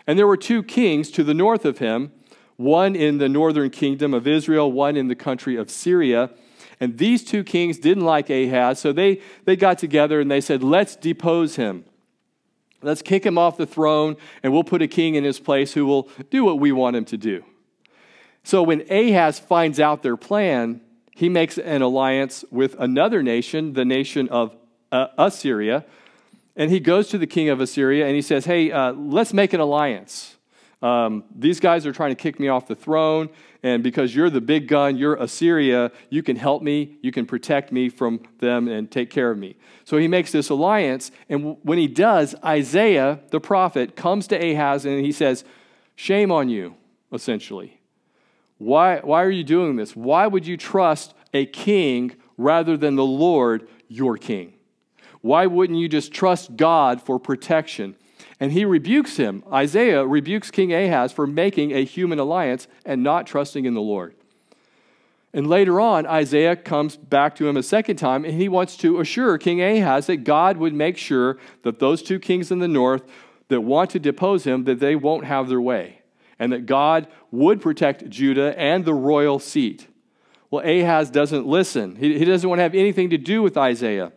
And 0.06 0.18
there 0.18 0.26
were 0.26 0.36
two 0.36 0.62
kings 0.62 1.10
to 1.12 1.24
the 1.24 1.34
north 1.34 1.64
of 1.64 1.78
him 1.78 2.12
one 2.56 2.94
in 2.94 3.18
the 3.18 3.28
northern 3.28 3.68
kingdom 3.68 4.14
of 4.14 4.28
Israel, 4.28 4.70
one 4.70 4.96
in 4.96 5.08
the 5.08 5.16
country 5.16 5.56
of 5.56 5.68
Syria. 5.68 6.30
And 6.78 6.98
these 6.98 7.24
two 7.24 7.42
kings 7.42 7.78
didn't 7.78 8.04
like 8.04 8.30
Ahaz, 8.30 8.78
so 8.78 8.92
they, 8.92 9.20
they 9.44 9.56
got 9.56 9.78
together 9.78 10.20
and 10.20 10.30
they 10.30 10.40
said, 10.40 10.62
Let's 10.62 10.96
depose 10.96 11.56
him. 11.56 11.84
Let's 12.82 13.02
kick 13.02 13.24
him 13.24 13.38
off 13.38 13.56
the 13.56 13.66
throne, 13.66 14.16
and 14.42 14.52
we'll 14.52 14.64
put 14.64 14.82
a 14.82 14.86
king 14.86 15.14
in 15.14 15.24
his 15.24 15.40
place 15.40 15.72
who 15.72 15.86
will 15.86 16.08
do 16.30 16.44
what 16.44 16.60
we 16.60 16.70
want 16.70 16.96
him 16.96 17.06
to 17.06 17.16
do. 17.16 17.44
So 18.42 18.62
when 18.62 18.82
Ahaz 18.90 19.38
finds 19.38 19.80
out 19.80 20.02
their 20.02 20.18
plan, 20.18 20.82
he 21.14 21.28
makes 21.28 21.58
an 21.58 21.82
alliance 21.82 22.44
with 22.50 22.74
another 22.78 23.22
nation, 23.22 23.72
the 23.72 23.84
nation 23.84 24.28
of 24.28 24.56
uh, 24.90 25.08
Assyria. 25.16 25.84
And 26.56 26.70
he 26.70 26.80
goes 26.80 27.08
to 27.08 27.18
the 27.18 27.26
king 27.26 27.48
of 27.48 27.60
Assyria 27.60 28.06
and 28.06 28.14
he 28.14 28.22
says, 28.22 28.44
Hey, 28.44 28.70
uh, 28.70 28.92
let's 28.92 29.32
make 29.32 29.52
an 29.52 29.60
alliance. 29.60 30.36
Um, 30.84 31.24
these 31.34 31.60
guys 31.60 31.86
are 31.86 31.92
trying 31.92 32.10
to 32.10 32.14
kick 32.14 32.38
me 32.38 32.48
off 32.48 32.66
the 32.66 32.74
throne, 32.74 33.30
and 33.62 33.82
because 33.82 34.14
you're 34.14 34.28
the 34.28 34.42
big 34.42 34.68
gun, 34.68 34.98
you're 34.98 35.14
Assyria, 35.14 35.90
you 36.10 36.22
can 36.22 36.36
help 36.36 36.62
me, 36.62 36.98
you 37.00 37.10
can 37.10 37.24
protect 37.24 37.72
me 37.72 37.88
from 37.88 38.20
them 38.38 38.68
and 38.68 38.90
take 38.90 39.08
care 39.08 39.30
of 39.30 39.38
me. 39.38 39.56
So 39.84 39.96
he 39.96 40.08
makes 40.08 40.30
this 40.30 40.50
alliance, 40.50 41.10
and 41.30 41.56
when 41.62 41.78
he 41.78 41.86
does, 41.86 42.34
Isaiah, 42.44 43.20
the 43.30 43.40
prophet, 43.40 43.96
comes 43.96 44.26
to 44.26 44.36
Ahaz 44.36 44.84
and 44.84 45.02
he 45.02 45.10
says, 45.10 45.44
Shame 45.96 46.30
on 46.30 46.50
you, 46.50 46.74
essentially. 47.10 47.80
Why, 48.58 49.00
why 49.00 49.22
are 49.22 49.30
you 49.30 49.44
doing 49.44 49.76
this? 49.76 49.96
Why 49.96 50.26
would 50.26 50.46
you 50.46 50.56
trust 50.56 51.14
a 51.32 51.46
king 51.46 52.16
rather 52.36 52.76
than 52.76 52.96
the 52.96 53.04
Lord, 53.04 53.68
your 53.88 54.16
king? 54.16 54.54
Why 55.20 55.46
wouldn't 55.46 55.78
you 55.78 55.88
just 55.88 56.12
trust 56.12 56.56
God 56.56 57.02
for 57.02 57.18
protection? 57.18 57.96
And 58.38 58.52
he 58.52 58.64
rebukes 58.64 59.16
him. 59.16 59.42
Isaiah 59.52 60.06
rebukes 60.06 60.50
King 60.50 60.72
Ahaz 60.72 61.12
for 61.12 61.26
making 61.26 61.72
a 61.72 61.84
human 61.84 62.18
alliance 62.18 62.68
and 62.84 63.02
not 63.02 63.26
trusting 63.26 63.64
in 63.64 63.74
the 63.74 63.80
Lord. 63.80 64.14
And 65.32 65.48
later 65.48 65.80
on, 65.80 66.06
Isaiah 66.06 66.54
comes 66.54 66.96
back 66.96 67.34
to 67.36 67.48
him 67.48 67.56
a 67.56 67.62
second 67.62 67.96
time 67.96 68.24
and 68.24 68.34
he 68.34 68.48
wants 68.48 68.76
to 68.78 69.00
assure 69.00 69.36
King 69.38 69.62
Ahaz 69.62 70.06
that 70.06 70.18
God 70.18 70.58
would 70.58 70.74
make 70.74 70.96
sure 70.96 71.38
that 71.62 71.80
those 71.80 72.02
two 72.02 72.20
kings 72.20 72.52
in 72.52 72.60
the 72.60 72.68
north 72.68 73.02
that 73.48 73.62
want 73.62 73.90
to 73.90 73.98
depose 73.98 74.44
him 74.44 74.64
that 74.64 74.78
they 74.78 74.94
won't 74.94 75.24
have 75.24 75.48
their 75.48 75.60
way 75.60 76.00
and 76.38 76.52
that 76.52 76.66
God 76.66 77.06
would 77.30 77.60
protect 77.60 78.08
Judah 78.08 78.58
and 78.58 78.84
the 78.84 78.94
royal 78.94 79.38
seat. 79.38 79.86
Well, 80.50 80.64
Ahaz 80.64 81.10
doesn't 81.10 81.46
listen. 81.46 81.96
He, 81.96 82.18
he 82.18 82.24
doesn't 82.24 82.48
want 82.48 82.58
to 82.58 82.62
have 82.62 82.74
anything 82.74 83.10
to 83.10 83.18
do 83.18 83.42
with 83.42 83.56
Isaiah. 83.56 84.12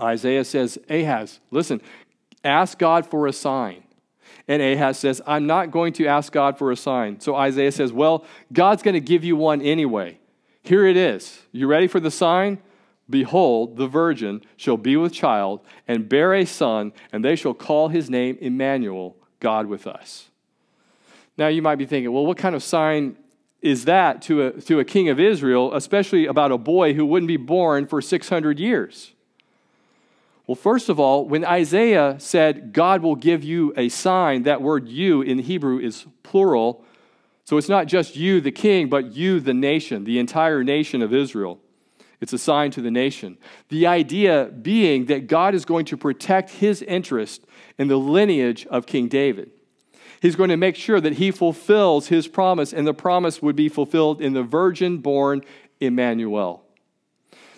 Isaiah 0.00 0.44
says, 0.44 0.78
Ahaz, 0.88 1.40
listen, 1.50 1.80
Ask 2.44 2.78
God 2.78 3.06
for 3.06 3.26
a 3.26 3.32
sign. 3.32 3.82
And 4.46 4.60
Ahaz 4.60 4.98
says, 4.98 5.22
I'm 5.26 5.46
not 5.46 5.70
going 5.70 5.94
to 5.94 6.06
ask 6.06 6.30
God 6.30 6.58
for 6.58 6.70
a 6.70 6.76
sign. 6.76 7.18
So 7.20 7.34
Isaiah 7.34 7.72
says, 7.72 7.92
Well, 7.92 8.24
God's 8.52 8.82
going 8.82 8.94
to 8.94 9.00
give 9.00 9.24
you 9.24 9.36
one 9.36 9.62
anyway. 9.62 10.18
Here 10.62 10.86
it 10.86 10.96
is. 10.96 11.40
You 11.50 11.66
ready 11.66 11.86
for 11.86 12.00
the 12.00 12.10
sign? 12.10 12.58
Behold, 13.08 13.76
the 13.76 13.86
virgin 13.86 14.42
shall 14.56 14.76
be 14.76 14.96
with 14.96 15.12
child 15.12 15.60
and 15.88 16.08
bear 16.08 16.34
a 16.34 16.44
son, 16.44 16.92
and 17.12 17.24
they 17.24 17.36
shall 17.36 17.54
call 17.54 17.88
his 17.88 18.08
name 18.08 18.38
Emmanuel, 18.40 19.16
God 19.40 19.66
with 19.66 19.86
us. 19.86 20.30
Now 21.36 21.48
you 21.48 21.62
might 21.62 21.76
be 21.76 21.86
thinking, 21.86 22.12
well, 22.12 22.26
what 22.26 22.38
kind 22.38 22.54
of 22.54 22.62
sign 22.62 23.16
is 23.60 23.86
that 23.86 24.22
to 24.22 24.46
a, 24.46 24.60
to 24.62 24.78
a 24.78 24.84
king 24.84 25.08
of 25.08 25.18
Israel, 25.18 25.74
especially 25.74 26.26
about 26.26 26.52
a 26.52 26.58
boy 26.58 26.92
who 26.94 27.06
wouldn't 27.06 27.28
be 27.28 27.38
born 27.38 27.86
for 27.86 28.02
600 28.02 28.58
years? 28.60 29.12
Well, 30.46 30.54
first 30.54 30.90
of 30.90 31.00
all, 31.00 31.26
when 31.26 31.44
Isaiah 31.44 32.16
said, 32.18 32.74
God 32.74 33.02
will 33.02 33.16
give 33.16 33.42
you 33.42 33.72
a 33.76 33.88
sign, 33.88 34.42
that 34.42 34.60
word 34.60 34.88
you 34.88 35.22
in 35.22 35.38
Hebrew 35.38 35.78
is 35.78 36.04
plural. 36.22 36.84
So 37.44 37.56
it's 37.56 37.70
not 37.70 37.86
just 37.86 38.14
you, 38.14 38.42
the 38.42 38.52
king, 38.52 38.90
but 38.90 39.12
you, 39.12 39.40
the 39.40 39.54
nation, 39.54 40.04
the 40.04 40.18
entire 40.18 40.62
nation 40.62 41.00
of 41.00 41.14
Israel. 41.14 41.58
It's 42.20 42.34
a 42.34 42.38
sign 42.38 42.70
to 42.72 42.82
the 42.82 42.90
nation. 42.90 43.38
The 43.70 43.86
idea 43.86 44.46
being 44.46 45.06
that 45.06 45.26
God 45.26 45.54
is 45.54 45.64
going 45.64 45.86
to 45.86 45.96
protect 45.96 46.50
his 46.50 46.82
interest 46.82 47.44
in 47.78 47.88
the 47.88 47.96
lineage 47.96 48.66
of 48.66 48.84
King 48.86 49.08
David. 49.08 49.50
He's 50.20 50.36
going 50.36 50.50
to 50.50 50.56
make 50.56 50.76
sure 50.76 51.00
that 51.00 51.14
he 51.14 51.30
fulfills 51.30 52.08
his 52.08 52.28
promise, 52.28 52.72
and 52.72 52.86
the 52.86 52.94
promise 52.94 53.42
would 53.42 53.56
be 53.56 53.68
fulfilled 53.68 54.20
in 54.20 54.32
the 54.32 54.42
virgin 54.42 54.98
born 54.98 55.42
Emmanuel. 55.80 56.64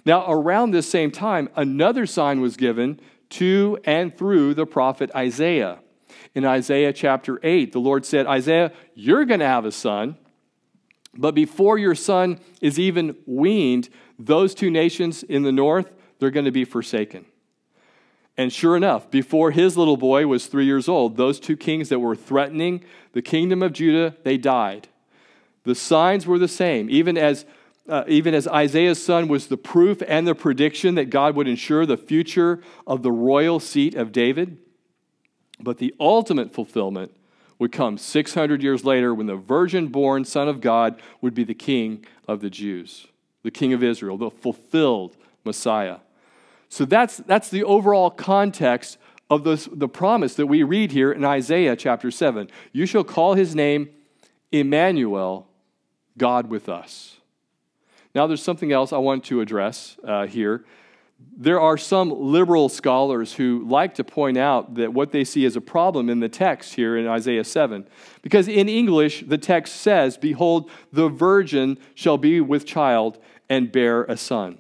Now, 0.05 0.31
around 0.31 0.71
this 0.71 0.89
same 0.89 1.11
time, 1.11 1.49
another 1.57 2.07
sign 2.07 2.41
was 2.41 2.57
given 2.57 3.01
to 3.31 3.79
and 3.85 4.17
through 4.17 4.55
the 4.55 4.67
prophet 4.67 5.11
Isaiah. 5.15 5.81
In 6.35 6.45
Isaiah 6.45 6.93
chapter 6.93 7.41
8, 7.43 7.73
the 7.73 7.81
Lord 7.81 8.05
said, 8.05 8.27
Isaiah, 8.27 8.73
you're 8.95 9.25
going 9.25 9.41
to 9.41 9.47
have 9.47 9.65
a 9.65 9.73
son, 9.73 10.17
but 11.17 11.35
before 11.35 11.79
your 11.79 11.95
son 11.95 12.39
is 12.61 12.79
even 12.79 13.17
weaned, 13.27 13.89
those 14.19 14.55
two 14.55 14.71
nations 14.71 15.23
in 15.23 15.43
the 15.43 15.53
north, 15.53 15.91
they're 16.19 16.31
going 16.31 16.45
to 16.45 16.53
be 16.53 16.65
forsaken. 16.65 17.27
And 18.39 18.53
sure 18.53 18.77
enough, 18.77 19.11
before 19.11 19.51
his 19.51 19.77
little 19.77 19.97
boy 19.97 20.27
was 20.27 20.47
three 20.47 20.67
years 20.67 20.89
old, 20.89 21.17
those 21.17 21.41
two 21.41 21.57
kings 21.57 21.89
that 21.89 22.01
were 22.01 22.15
threatening 22.15 22.85
the 23.13 23.23
kingdom 23.23 23.63
of 23.63 23.73
Judah, 23.73 24.15
they 24.25 24.37
died. 24.37 24.89
The 25.65 25.75
signs 25.75 26.27
were 26.27 26.39
the 26.39 26.49
same. 26.49 26.91
Even 26.91 27.17
as, 27.17 27.47
uh, 27.89 28.05
even 28.07 28.35
as 28.35 28.47
Isaiah's 28.47 29.03
son 29.03 29.27
was 29.29 29.47
the 29.47 29.57
proof 29.57 30.03
and 30.07 30.27
the 30.27 30.35
prediction 30.35 30.97
that 30.97 31.11
God 31.11 31.35
would 31.35 31.49
ensure 31.49 31.87
the 31.87 31.97
future 31.97 32.61
of 32.87 33.03
the 33.03 33.11
royal 33.11 33.59
seat 33.59 33.95
of 33.95 34.13
David. 34.13 34.59
But 35.59 35.79
the 35.79 35.95
ultimate 35.99 36.53
fulfillment 36.53 37.13
would 37.59 37.73
come 37.73 37.97
600 37.97 38.63
years 38.63 38.85
later 38.85 39.15
when 39.15 39.27
the 39.27 39.37
virgin 39.37 39.89
born 39.89 40.27
Son 40.27 40.47
of 40.47 40.61
God 40.61 41.01
would 41.23 41.35
be 41.35 41.45
the 41.45 41.55
king 41.55 42.05
of 42.29 42.41
the 42.41 42.51
Jews, 42.51 43.07
the 43.43 43.51
king 43.51 43.73
of 43.73 43.83
Israel, 43.83 44.19
the 44.19 44.31
fulfilled 44.31 45.17
Messiah. 45.43 45.99
So 46.69 46.85
that's, 46.85 47.19
that's 47.19 47.49
the 47.49 47.65
overall 47.65 48.11
context 48.11 48.99
of 49.31 49.45
this, 49.45 49.69
the 49.73 49.89
promise 49.89 50.35
that 50.35 50.47
we 50.47 50.63
read 50.63 50.93
here 50.93 51.13
in 51.13 51.25
Isaiah 51.25 51.77
chapter 51.77 52.11
7. 52.11 52.49
You 52.73 52.87
shall 52.87 53.05
call 53.05 53.35
his 53.35 53.55
name 53.55 53.89
Emmanuel, 54.53 55.49
God 56.17 56.49
with 56.49 56.69
us. 56.69 57.17
Now, 58.15 58.27
there's 58.27 58.43
something 58.43 58.73
else 58.73 58.93
I 58.93 58.99
want 58.99 59.25
to 59.25 59.41
address 59.41 59.97
uh, 60.03 60.27
here. 60.27 60.65
There 61.37 61.61
are 61.61 61.77
some 61.77 62.11
liberal 62.11 62.69
scholars 62.69 63.35
who 63.35 63.65
like 63.67 63.95
to 63.95 64.05
point 64.05 64.39
out 64.39 64.75
that 64.77 64.93
what 64.93 65.13
they 65.13 65.25
see 65.25 65.45
as 65.45 65.57
a 65.57 65.61
problem 65.61 66.09
in 66.09 66.21
the 66.21 66.29
text 66.29 66.75
here 66.75 66.97
in 66.97 67.07
Isaiah 67.07 67.45
7. 67.45 67.87
Because 68.23 68.49
in 68.49 68.69
English, 68.69 69.25
the 69.27 69.39
text 69.39 69.77
says, 69.77 70.17
Behold, 70.17 70.71
the 70.93 71.09
virgin 71.09 71.79
shall 71.95 72.19
be 72.19 72.41
with 72.41 72.65
child 72.65 73.19
and 73.49 73.73
bear 73.73 74.05
a 74.05 74.17
son. 74.17 74.59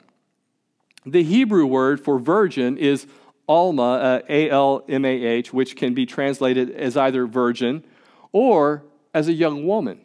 The 1.06 1.22
Hebrew 1.22 1.66
word 1.66 2.00
for 2.00 2.18
virgin 2.18 2.76
is 2.76 3.06
Alma, 3.48 3.82
uh, 3.82 4.20
A 4.28 4.50
L 4.50 4.84
M 4.88 5.04
A 5.04 5.08
H, 5.08 5.52
which 5.52 5.76
can 5.76 5.94
be 5.94 6.04
translated 6.04 6.70
as 6.72 6.96
either 6.96 7.26
virgin 7.26 7.84
or 8.32 8.82
as 9.14 9.28
a 9.28 9.32
young 9.32 9.64
woman. 9.66 10.00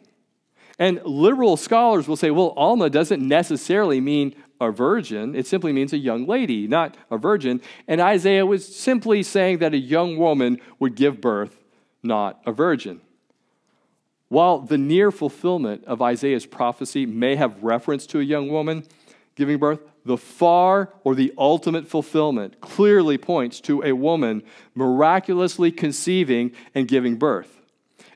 And 0.78 1.02
liberal 1.04 1.56
scholars 1.56 2.06
will 2.06 2.16
say, 2.16 2.30
well, 2.30 2.54
Alma 2.56 2.88
doesn't 2.88 3.20
necessarily 3.20 4.00
mean 4.00 4.34
a 4.60 4.70
virgin, 4.70 5.34
it 5.34 5.48
simply 5.48 5.72
means 5.72 5.92
a 5.92 5.98
young 5.98 6.24
lady, 6.24 6.68
not 6.68 6.96
a 7.10 7.18
virgin. 7.18 7.60
And 7.88 8.00
Isaiah 8.00 8.46
was 8.46 8.64
simply 8.64 9.24
saying 9.24 9.58
that 9.58 9.74
a 9.74 9.78
young 9.78 10.16
woman 10.16 10.60
would 10.78 10.94
give 10.94 11.20
birth, 11.20 11.58
not 12.00 12.40
a 12.46 12.52
virgin. 12.52 13.00
While 14.28 14.60
the 14.60 14.78
near 14.78 15.10
fulfillment 15.10 15.84
of 15.84 16.00
Isaiah's 16.00 16.46
prophecy 16.46 17.06
may 17.06 17.34
have 17.34 17.62
reference 17.62 18.06
to 18.06 18.20
a 18.20 18.22
young 18.22 18.48
woman 18.48 18.84
giving 19.34 19.58
birth, 19.58 19.80
the 20.04 20.16
far 20.16 20.92
or 21.04 21.14
the 21.14 21.32
ultimate 21.38 21.86
fulfillment 21.86 22.60
clearly 22.60 23.18
points 23.18 23.60
to 23.62 23.82
a 23.82 23.92
woman 23.92 24.42
miraculously 24.74 25.70
conceiving 25.70 26.52
and 26.74 26.88
giving 26.88 27.16
birth. 27.16 27.60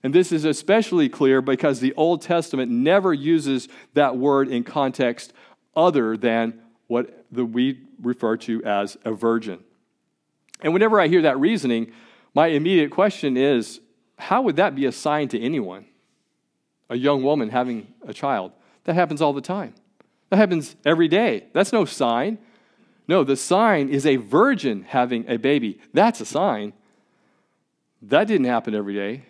And 0.02 0.14
this 0.14 0.30
is 0.32 0.44
especially 0.44 1.08
clear 1.08 1.40
because 1.40 1.80
the 1.80 1.94
Old 1.94 2.22
Testament 2.22 2.70
never 2.70 3.12
uses 3.12 3.68
that 3.94 4.16
word 4.16 4.48
in 4.48 4.62
context 4.62 5.32
other 5.74 6.16
than 6.16 6.60
what 6.86 7.24
the, 7.30 7.44
we 7.44 7.80
refer 8.00 8.36
to 8.36 8.62
as 8.64 8.96
a 9.04 9.12
virgin. 9.12 9.60
And 10.60 10.72
whenever 10.72 11.00
I 11.00 11.08
hear 11.08 11.22
that 11.22 11.38
reasoning, 11.38 11.92
my 12.34 12.48
immediate 12.48 12.90
question 12.90 13.36
is 13.36 13.80
how 14.18 14.42
would 14.42 14.56
that 14.56 14.74
be 14.74 14.86
a 14.86 14.92
sign 14.92 15.28
to 15.28 15.40
anyone? 15.40 15.86
A 16.88 16.96
young 16.96 17.22
woman 17.22 17.50
having 17.50 17.92
a 18.06 18.14
child. 18.14 18.52
That 18.84 18.94
happens 18.94 19.20
all 19.20 19.32
the 19.32 19.40
time. 19.40 19.74
That 20.30 20.36
happens 20.36 20.76
every 20.84 21.08
day. 21.08 21.44
That's 21.52 21.72
no 21.72 21.84
sign. 21.84 22.38
No, 23.08 23.22
the 23.22 23.36
sign 23.36 23.88
is 23.88 24.04
a 24.04 24.16
virgin 24.16 24.82
having 24.82 25.24
a 25.28 25.36
baby. 25.36 25.80
That's 25.94 26.20
a 26.20 26.26
sign. 26.26 26.72
That 28.02 28.26
didn't 28.26 28.46
happen 28.46 28.74
every 28.74 28.94
day. 28.94 29.22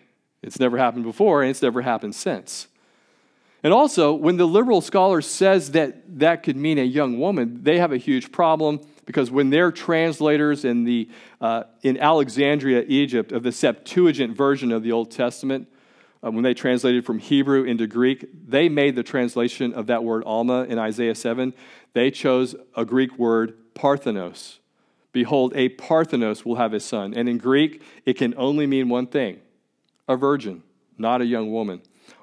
It's 0.43 0.59
never 0.59 0.79
happened 0.79 1.05
before, 1.05 1.43
and 1.43 1.51
it's 1.51 1.63
never 1.63 1.83
happened 1.83 2.15
since. 2.15 2.69
And 3.63 3.73
also, 3.73 4.13
when 4.13 4.37
the 4.37 4.47
liberal 4.47 4.81
scholar 4.81 5.21
says 5.21 5.73
that 5.73 6.19
that 6.21 6.43
could 6.43 6.57
mean 6.57 6.79
a 6.79 6.85
young 6.85 7.19
woman, 7.19 7.63
they 7.63 7.79
have 7.79 7.93
a 7.93 7.97
huge 7.97 8.31
problem 8.31 8.81
because 9.07 9.31
when 9.31 9.51
their 9.51 9.73
translators 9.73 10.65
in, 10.65 10.85
the, 10.85 11.09
uh, 11.41 11.65
in 11.83 11.99
Alexandria, 11.99 12.85
Egypt, 12.87 13.33
of 13.33 13.43
the 13.43 13.53
Septuagint 13.53 14.37
version 14.37 14.73
of 14.73 14.83
the 14.83 14.93
Old 14.93 15.11
Testament, 15.11 15.69
uh, 16.25 16.31
when 16.31 16.43
they 16.43 16.55
translated 16.55 17.05
from 17.05 17.19
Hebrew 17.19 17.65
into 17.65 17.87
Greek, 17.87 18.27
they 18.49 18.69
made 18.69 18.97
the 18.97 19.03
translation 19.03 19.73
of 19.75 19.87
that 19.87 20.05
word 20.05 20.25
Alma 20.25 20.65
in 20.65 20.79
Isaiah 20.79 21.15
7. 21.15 21.55
They 21.93 22.11
chose 22.11 22.55
a 22.77 22.85
Greek 22.85 23.19
word, 23.19 23.57
Parthenos. 23.75 24.61
Behold, 25.13 25.53
a 25.55 25.71
Parthenos 25.71 26.45
will 26.45 26.57
have 26.57 26.73
a 26.73 26.81
son. 26.81 27.15
And 27.15 27.29
in 27.29 27.39
Greek, 27.39 27.83
it 28.05 28.15
can 28.15 28.35
only 28.37 28.67
mean 28.67 28.89
one 28.89 29.07
thing 29.07 29.41
a 30.09 30.17
virgin, 30.17 30.63
not 30.99 31.21
a 31.21 31.27
young 31.27 31.51
woman. 31.51 31.83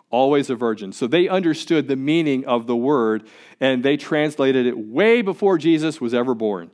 Always 0.10 0.52
a 0.52 0.56
virgin. 0.56 0.94
So 0.94 1.08
they 1.08 1.28
understood 1.28 1.88
the 1.88 1.96
meaning 1.96 2.46
of 2.46 2.68
the 2.68 2.76
word, 2.76 3.28
and 3.60 3.82
they 3.82 3.98
translated 3.98 4.68
it 4.68 4.78
way 4.78 5.24
before 5.24 5.58
Jesus 5.58 6.00
was 6.00 6.14
ever 6.14 6.36
born 6.36 6.70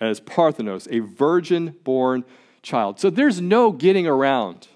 as 0.00 0.20
Parthenos, 0.20 0.86
a 0.90 1.00
virgin 1.00 1.74
born 1.82 2.24
child. 2.62 3.00
So 3.00 3.10
there's 3.10 3.40
no 3.40 3.72
getting 3.72 4.06
around 4.06 4.68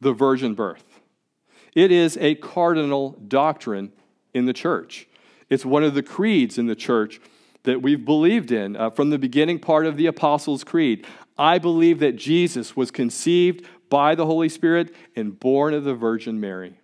the 0.00 0.12
virgin 0.12 0.54
birth. 0.54 0.93
It 1.74 1.90
is 1.90 2.16
a 2.18 2.34
cardinal 2.36 3.12
doctrine 3.26 3.92
in 4.32 4.46
the 4.46 4.52
church. 4.52 5.08
It's 5.48 5.64
one 5.64 5.84
of 5.84 5.94
the 5.94 6.02
creeds 6.02 6.58
in 6.58 6.66
the 6.66 6.76
church 6.76 7.20
that 7.64 7.82
we've 7.82 8.04
believed 8.04 8.52
in 8.52 8.76
uh, 8.76 8.90
from 8.90 9.10
the 9.10 9.18
beginning 9.18 9.58
part 9.58 9.86
of 9.86 9.96
the 9.96 10.06
Apostles' 10.06 10.64
Creed. 10.64 11.06
I 11.36 11.58
believe 11.58 11.98
that 12.00 12.16
Jesus 12.16 12.76
was 12.76 12.90
conceived 12.90 13.66
by 13.90 14.14
the 14.14 14.26
Holy 14.26 14.48
Spirit 14.48 14.94
and 15.16 15.38
born 15.38 15.74
of 15.74 15.84
the 15.84 15.94
Virgin 15.94 16.40
Mary. 16.40 16.78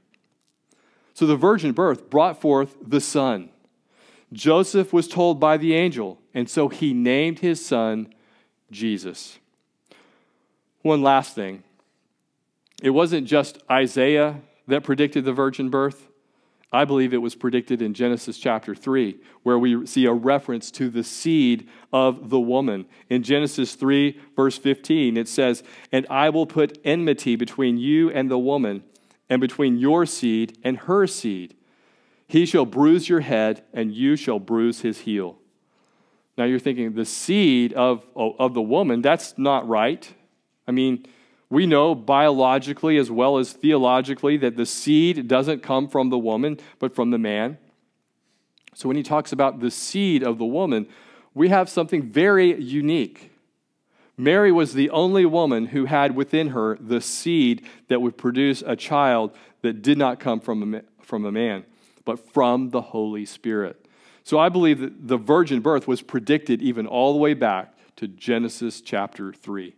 So 1.14 1.26
the 1.26 1.36
virgin 1.36 1.72
birth 1.72 2.08
brought 2.08 2.40
forth 2.40 2.76
the 2.80 3.00
Son. 3.00 3.50
Joseph 4.32 4.92
was 4.92 5.08
told 5.08 5.40
by 5.40 5.56
the 5.56 5.74
angel, 5.74 6.18
and 6.32 6.48
so 6.48 6.68
he 6.68 6.94
named 6.94 7.40
his 7.40 7.64
son 7.64 8.12
Jesus. 8.70 9.38
One 10.82 11.02
last 11.02 11.34
thing 11.34 11.64
it 12.82 12.90
wasn't 12.90 13.26
just 13.26 13.58
Isaiah 13.70 14.40
that 14.70 14.84
predicted 14.84 15.24
the 15.24 15.32
virgin 15.32 15.68
birth? 15.68 16.08
I 16.72 16.84
believe 16.84 17.12
it 17.12 17.18
was 17.18 17.34
predicted 17.34 17.82
in 17.82 17.94
Genesis 17.94 18.38
chapter 18.38 18.76
3, 18.76 19.16
where 19.42 19.58
we 19.58 19.86
see 19.86 20.06
a 20.06 20.12
reference 20.12 20.70
to 20.72 20.88
the 20.88 21.02
seed 21.02 21.68
of 21.92 22.30
the 22.30 22.38
woman. 22.38 22.86
In 23.08 23.24
Genesis 23.24 23.74
3, 23.74 24.18
verse 24.36 24.56
15, 24.56 25.16
it 25.16 25.26
says, 25.26 25.64
And 25.90 26.06
I 26.08 26.30
will 26.30 26.46
put 26.46 26.78
enmity 26.84 27.34
between 27.34 27.76
you 27.76 28.10
and 28.10 28.30
the 28.30 28.38
woman, 28.38 28.84
and 29.28 29.40
between 29.40 29.78
your 29.78 30.06
seed 30.06 30.58
and 30.62 30.78
her 30.78 31.06
seed. 31.08 31.56
He 32.28 32.46
shall 32.46 32.66
bruise 32.66 33.08
your 33.08 33.20
head, 33.20 33.64
and 33.72 33.92
you 33.92 34.14
shall 34.14 34.38
bruise 34.38 34.82
his 34.82 35.00
heel. 35.00 35.38
Now 36.38 36.44
you're 36.44 36.60
thinking, 36.60 36.94
the 36.94 37.04
seed 37.04 37.72
of, 37.72 38.06
of 38.14 38.54
the 38.54 38.62
woman, 38.62 39.02
that's 39.02 39.36
not 39.36 39.68
right. 39.68 40.08
I 40.68 40.70
mean, 40.70 41.04
we 41.50 41.66
know 41.66 41.94
biologically 41.94 42.96
as 42.96 43.10
well 43.10 43.36
as 43.36 43.52
theologically 43.52 44.36
that 44.38 44.56
the 44.56 44.64
seed 44.64 45.26
doesn't 45.26 45.62
come 45.62 45.88
from 45.88 46.08
the 46.08 46.18
woman, 46.18 46.58
but 46.78 46.94
from 46.94 47.10
the 47.10 47.18
man. 47.18 47.58
So 48.74 48.88
when 48.88 48.96
he 48.96 49.02
talks 49.02 49.32
about 49.32 49.58
the 49.58 49.70
seed 49.70 50.22
of 50.22 50.38
the 50.38 50.44
woman, 50.44 50.86
we 51.34 51.48
have 51.48 51.68
something 51.68 52.02
very 52.02 52.58
unique. 52.60 53.32
Mary 54.16 54.52
was 54.52 54.74
the 54.74 54.90
only 54.90 55.26
woman 55.26 55.66
who 55.66 55.86
had 55.86 56.14
within 56.14 56.48
her 56.48 56.78
the 56.80 57.00
seed 57.00 57.66
that 57.88 58.00
would 58.00 58.16
produce 58.16 58.62
a 58.64 58.76
child 58.76 59.34
that 59.62 59.82
did 59.82 59.98
not 59.98 60.20
come 60.20 60.40
from 60.40 60.74
a, 60.74 60.82
from 61.02 61.24
a 61.24 61.32
man. 61.32 61.64
but 62.04 62.32
from 62.32 62.70
the 62.70 62.80
Holy 62.80 63.24
Spirit. 63.24 63.86
So 64.24 64.38
I 64.38 64.48
believe 64.48 64.80
that 64.80 65.08
the 65.08 65.16
virgin 65.16 65.60
birth 65.60 65.86
was 65.86 66.02
predicted 66.02 66.62
even 66.62 66.86
all 66.86 67.12
the 67.12 67.18
way 67.18 67.34
back 67.34 67.74
to 67.96 68.08
Genesis 68.08 68.80
chapter 68.80 69.32
3. 69.32 69.74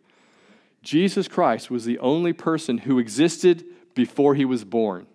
Jesus 0.83 1.29
Christ 1.29 1.71
was 1.71 1.85
the 1.85 1.99
only 2.01 2.33
person 2.33 2.79
who 2.79 2.99
existed 2.99 3.65
before 3.95 4.35
he 4.35 4.45
was 4.45 4.65
born. 4.65 5.07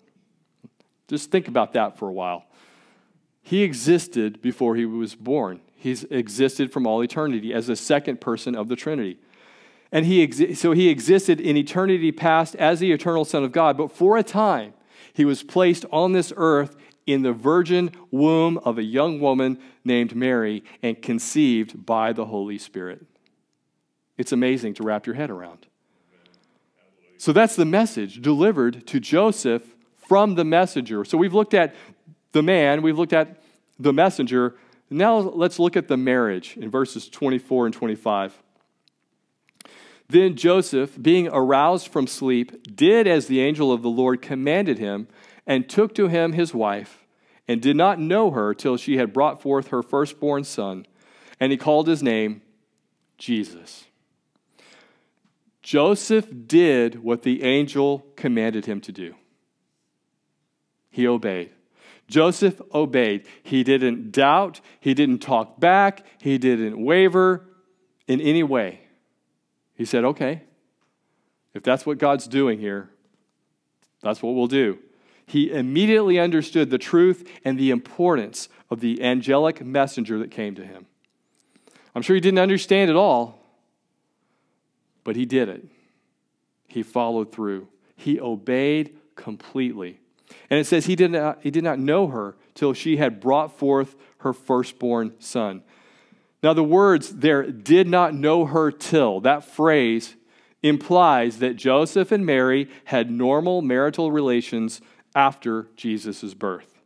Just 1.07 1.31
think 1.31 1.47
about 1.47 1.73
that 1.73 1.97
for 1.97 2.07
a 2.07 2.13
while. 2.13 2.45
He 3.41 3.63
existed 3.63 4.41
before 4.41 4.75
he 4.75 4.85
was 4.85 5.15
born. 5.15 5.61
He's 5.75 6.03
existed 6.05 6.71
from 6.73 6.85
all 6.85 7.03
eternity 7.03 7.53
as 7.53 7.67
the 7.67 7.75
second 7.75 8.19
person 8.19 8.55
of 8.55 8.67
the 8.67 8.75
Trinity. 8.75 9.19
And 9.91 10.05
he 10.05 10.25
exi- 10.25 10.57
so 10.57 10.73
he 10.73 10.89
existed 10.89 11.39
in 11.39 11.55
eternity 11.55 12.11
past 12.11 12.55
as 12.55 12.79
the 12.79 12.91
eternal 12.91 13.23
Son 13.23 13.43
of 13.43 13.51
God, 13.51 13.77
but 13.77 13.91
for 13.91 14.17
a 14.17 14.23
time, 14.23 14.73
he 15.13 15.23
was 15.23 15.43
placed 15.43 15.85
on 15.91 16.11
this 16.11 16.33
earth 16.35 16.75
in 17.05 17.21
the 17.21 17.31
virgin 17.31 17.91
womb 18.11 18.57
of 18.59 18.77
a 18.77 18.83
young 18.83 19.19
woman 19.21 19.57
named 19.85 20.13
Mary 20.15 20.63
and 20.83 21.01
conceived 21.01 21.85
by 21.85 22.11
the 22.11 22.25
Holy 22.25 22.57
Spirit. 22.57 23.05
It's 24.17 24.31
amazing 24.31 24.73
to 24.75 24.83
wrap 24.83 25.05
your 25.05 25.15
head 25.15 25.29
around. 25.29 25.67
So 27.17 27.33
that's 27.33 27.55
the 27.55 27.65
message 27.65 28.21
delivered 28.21 28.85
to 28.87 28.99
Joseph 28.99 29.75
from 29.95 30.35
the 30.35 30.45
messenger. 30.45 31.03
So 31.03 31.17
we've 31.17 31.33
looked 31.33 31.53
at 31.53 31.75
the 32.31 32.43
man, 32.43 32.81
we've 32.81 32.97
looked 32.97 33.13
at 33.13 33.41
the 33.79 33.93
messenger. 33.93 34.55
Now 34.89 35.17
let's 35.17 35.59
look 35.59 35.75
at 35.75 35.87
the 35.87 35.97
marriage 35.97 36.55
in 36.57 36.69
verses 36.69 37.09
24 37.09 37.67
and 37.67 37.75
25. 37.75 38.41
Then 40.09 40.35
Joseph, 40.35 41.01
being 41.01 41.27
aroused 41.27 41.89
from 41.89 42.07
sleep, 42.07 42.75
did 42.75 43.07
as 43.07 43.27
the 43.27 43.41
angel 43.41 43.73
of 43.73 43.81
the 43.81 43.89
Lord 43.89 44.21
commanded 44.21 44.79
him, 44.79 45.07
and 45.45 45.67
took 45.67 45.93
to 45.95 46.07
him 46.07 46.33
his 46.33 46.53
wife, 46.53 47.05
and 47.47 47.61
did 47.61 47.75
not 47.75 47.99
know 47.99 48.31
her 48.31 48.53
till 48.53 48.77
she 48.77 48.97
had 48.97 49.11
brought 49.11 49.41
forth 49.41 49.67
her 49.69 49.83
firstborn 49.83 50.43
son, 50.45 50.85
and 51.39 51.51
he 51.51 51.57
called 51.57 51.87
his 51.87 52.01
name 52.01 52.41
Jesus. 53.17 53.86
Joseph 55.67 56.29
did 56.47 57.03
what 57.03 57.23
the 57.23 57.43
angel 57.43 58.05
commanded 58.15 58.67
him 58.67 58.79
to 58.79 58.93
do. 58.93 59.13
He 60.89 61.05
obeyed. 61.05 61.51
Joseph 62.07 62.61
obeyed. 62.73 63.25
He 63.43 63.65
didn't 63.65 64.13
doubt, 64.13 64.61
he 64.79 64.93
didn't 64.93 65.19
talk 65.19 65.59
back, 65.59 66.05
he 66.21 66.37
didn't 66.37 66.81
waver 66.81 67.49
in 68.07 68.21
any 68.21 68.43
way. 68.43 68.79
He 69.75 69.83
said, 69.83 70.05
okay, 70.05 70.43
if 71.53 71.63
that's 71.63 71.85
what 71.85 71.97
God's 71.97 72.29
doing 72.29 72.59
here, 72.59 72.89
that's 74.01 74.23
what 74.23 74.35
we'll 74.35 74.47
do. 74.47 74.79
He 75.25 75.51
immediately 75.51 76.17
understood 76.17 76.69
the 76.69 76.77
truth 76.77 77.29
and 77.43 77.59
the 77.59 77.71
importance 77.71 78.47
of 78.69 78.79
the 78.79 79.03
angelic 79.03 79.61
messenger 79.61 80.17
that 80.19 80.31
came 80.31 80.55
to 80.55 80.65
him. 80.65 80.85
I'm 81.93 82.03
sure 82.03 82.15
he 82.15 82.21
didn't 82.21 82.39
understand 82.39 82.89
it 82.89 82.95
all, 82.95 83.43
but 85.07 85.15
he 85.15 85.25
did 85.25 85.47
it. 85.47 85.65
He 86.67 86.83
followed 86.83 87.31
through, 87.31 87.69
he 87.95 88.19
obeyed 88.19 88.93
completely. 89.15 90.01
And 90.49 90.59
it 90.59 90.65
says 90.65 90.85
he 90.85 90.97
did 90.97 91.11
not, 91.11 91.39
he 91.41 91.49
did 91.49 91.63
not 91.63 91.79
know 91.79 92.07
her 92.07 92.35
till 92.53 92.73
she 92.73 92.97
had 92.97 93.21
brought 93.21 93.57
forth 93.57 93.95
her 94.17 94.33
firstborn 94.33 95.13
son. 95.19 95.63
Now, 96.43 96.51
the 96.51 96.61
words 96.61 97.15
there, 97.15 97.49
did 97.49 97.87
not 97.87 98.15
know 98.15 98.47
her 98.47 98.69
till, 98.69 99.21
that 99.21 99.45
phrase 99.45 100.17
implies 100.61 101.39
that 101.39 101.55
Joseph 101.55 102.11
and 102.11 102.25
Mary 102.25 102.69
had 102.83 103.09
normal 103.09 103.61
marital 103.61 104.11
relations 104.11 104.81
after 105.15 105.69
Jesus' 105.77 106.33
birth. 106.33 106.81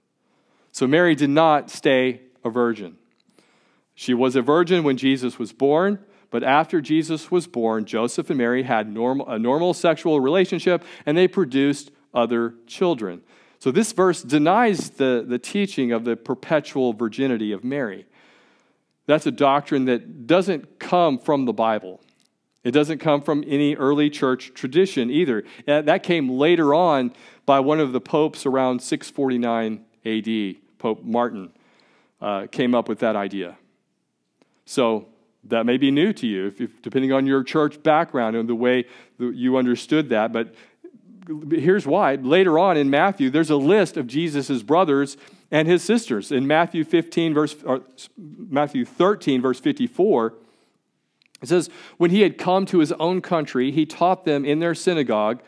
So 0.72 0.86
Mary 0.86 1.16
did 1.16 1.32
not 1.32 1.72
stay 1.72 2.22
a 2.46 2.52
virgin. 2.52 2.98
She 3.96 4.14
was 4.14 4.36
a 4.36 4.44
virgin 4.44 4.84
when 4.84 4.98
Jesus 4.98 5.40
was 5.40 5.52
born, 5.52 5.98
but 6.32 6.44
after 6.44 6.82
Jesus 6.82 7.30
was 7.30 7.46
born, 7.46 7.86
Joseph 7.86 8.30
and 8.30 8.38
Mary 8.38 8.63
had 8.63 8.91
normal, 8.91 9.30
a 9.30 9.38
normal 9.38 9.74
sexual 9.76 10.20
relationship 10.20 10.84
and 11.06 11.15
they 11.15 11.28
produced 11.28 11.91
other 12.13 12.56
children. 12.65 13.22
So 13.60 13.70
this 13.70 13.91
verse 13.91 14.24
denies 14.24 14.91
the, 14.91 15.24
the 15.28 15.38
teaching 15.38 15.91
of 15.91 16.06
the 16.06 16.15
perpetual 16.15 16.94
virginity 16.94 17.52
of 17.52 17.63
Mary. 17.63 18.08
That's 19.06 19.28
a 19.28 19.32
doctrine 19.32 19.86
that 19.86 20.26
doesn't 20.26 20.80
come 20.80 21.20
from 21.20 21.46
the 21.46 21.54
Bible. 21.54 22.02
It 22.63 22.72
doesn't 22.72 23.00
come 23.00 23.22
from 23.22 23.44
any 23.46 23.76
early 23.76 24.10
church 24.10 24.54
tradition 24.54 25.12
either. 25.12 25.44
That 25.65 26.04
came 26.04 26.30
later 26.30 26.74
on 26.74 27.13
by 27.46 27.60
one 27.60 27.80
of 27.80 27.91
the 27.91 28.02
popes 28.02 28.46
around 28.46 28.82
649 28.82 29.84
AD. 30.06 30.56
Pope 30.78 31.04
Martin 31.04 31.52
uh, 32.22 32.48
came 32.48 32.74
up 32.74 32.88
with 32.88 33.00
that 33.00 33.15
idea. 33.15 33.58
So 34.65 35.08
that 35.45 35.65
may 35.65 35.77
be 35.77 35.91
new 35.91 36.13
to 36.13 36.27
you, 36.27 36.47
if, 36.47 36.62
if, 36.62 36.82
depending 36.82 37.12
on 37.12 37.25
your 37.25 37.43
church 37.43 37.82
background 37.82 38.36
and 38.36 38.47
the 38.47 38.56
way 38.56 38.86
that 39.17 39.36
you 39.36 39.58
understood 39.58 40.10
that. 40.10 40.32
But 40.32 40.54
here's 41.49 41.86
why. 41.86 42.15
Later 42.15 42.60
on 42.60 42.77
in 42.77 42.89
Matthew, 42.89 43.30
there's 43.30 43.49
a 43.49 43.56
list 43.56 43.97
of 43.97 44.08
Jesus' 44.08 44.63
brothers 44.63 45.17
and 45.49 45.67
his 45.67 45.84
sisters. 45.84 46.32
In 46.32 46.47
Matthew 46.47 46.84
15, 46.84 47.34
verse, 47.34 47.56
Matthew 48.17 48.86
13, 48.86 49.41
verse 49.41 49.60
54, 49.60 50.34
it 51.41 51.49
says, 51.49 51.69
When 51.97 52.12
he 52.12 52.21
had 52.21 52.38
come 52.38 52.65
to 52.67 52.80
his 52.80 52.91
own 52.93 53.21
country, 53.21 53.71
he 53.71 53.86
taught 53.86 54.25
them 54.25 54.45
in 54.45 54.60
their 54.60 54.75
synagogue, 54.75 55.41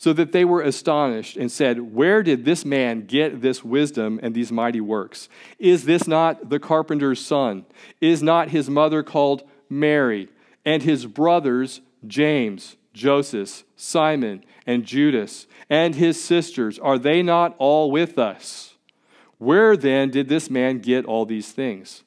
so 0.00 0.14
that 0.14 0.32
they 0.32 0.46
were 0.46 0.62
astonished 0.62 1.36
and 1.36 1.52
said, 1.52 1.94
Where 1.94 2.22
did 2.22 2.46
this 2.46 2.64
man 2.64 3.04
get 3.04 3.42
this 3.42 3.62
wisdom 3.62 4.18
and 4.22 4.34
these 4.34 4.50
mighty 4.50 4.80
works? 4.80 5.28
Is 5.58 5.84
this 5.84 6.08
not 6.08 6.48
the 6.48 6.58
carpenter's 6.58 7.20
son? 7.20 7.66
Is 8.00 8.22
not 8.22 8.48
his 8.48 8.70
mother 8.70 9.02
called 9.02 9.42
Mary, 9.68 10.30
and 10.64 10.82
his 10.82 11.04
brothers 11.04 11.82
James, 12.06 12.76
Joseph, 12.94 13.62
Simon, 13.76 14.42
and 14.66 14.86
Judas, 14.86 15.46
and 15.68 15.94
his 15.94 16.18
sisters? 16.18 16.78
Are 16.78 16.98
they 16.98 17.22
not 17.22 17.54
all 17.58 17.90
with 17.90 18.18
us? 18.18 18.76
Where 19.36 19.76
then 19.76 20.08
did 20.08 20.30
this 20.30 20.48
man 20.48 20.78
get 20.78 21.04
all 21.04 21.26
these 21.26 21.52
things? 21.52 22.04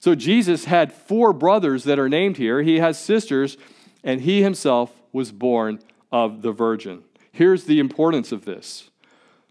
So 0.00 0.14
Jesus 0.14 0.64
had 0.64 0.90
four 0.90 1.34
brothers 1.34 1.84
that 1.84 1.98
are 1.98 2.08
named 2.08 2.38
here. 2.38 2.62
He 2.62 2.78
has 2.78 2.98
sisters, 2.98 3.58
and 4.02 4.22
he 4.22 4.40
himself 4.40 4.90
was 5.12 5.32
born 5.32 5.80
of 6.10 6.40
the 6.40 6.52
virgin. 6.52 7.02
Here's 7.36 7.64
the 7.64 7.80
importance 7.80 8.32
of 8.32 8.46
this 8.46 8.90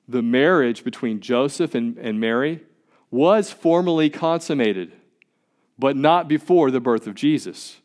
the 0.07 0.23
marriage 0.23 0.83
between 0.83 1.19
Joseph 1.19 1.75
and, 1.75 1.99
and 1.99 2.19
Mary 2.19 2.63
was 3.11 3.51
formally 3.51 4.09
consummated, 4.09 4.91
but 5.77 5.95
not 5.95 6.27
before 6.27 6.71
the 6.71 6.79
birth 6.79 7.05
of 7.05 7.13
Jesus. 7.13 7.77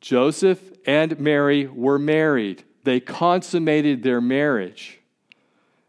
Joseph 0.00 0.60
and 0.86 1.20
Mary 1.20 1.68
were 1.68 2.00
married, 2.00 2.64
they 2.82 2.98
consummated 2.98 4.02
their 4.02 4.20
marriage 4.20 4.98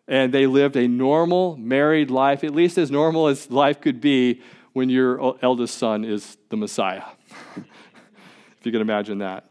and 0.08 0.32
they 0.32 0.46
lived 0.46 0.76
a 0.76 0.88
normal 0.88 1.58
married 1.58 2.12
life, 2.12 2.44
at 2.44 2.54
least 2.54 2.78
as 2.78 2.92
normal 2.92 3.28
as 3.28 3.50
life 3.50 3.82
could 3.82 4.00
be 4.00 4.42
when 4.74 4.90
your 4.90 5.38
eldest 5.42 5.80
son 5.80 6.06
is 6.06 6.38
the 6.50 6.58
Messiah. 6.58 7.06
if 7.56 7.66
you 8.64 8.72
can 8.72 8.82
imagine 8.82 9.20
that. 9.20 9.50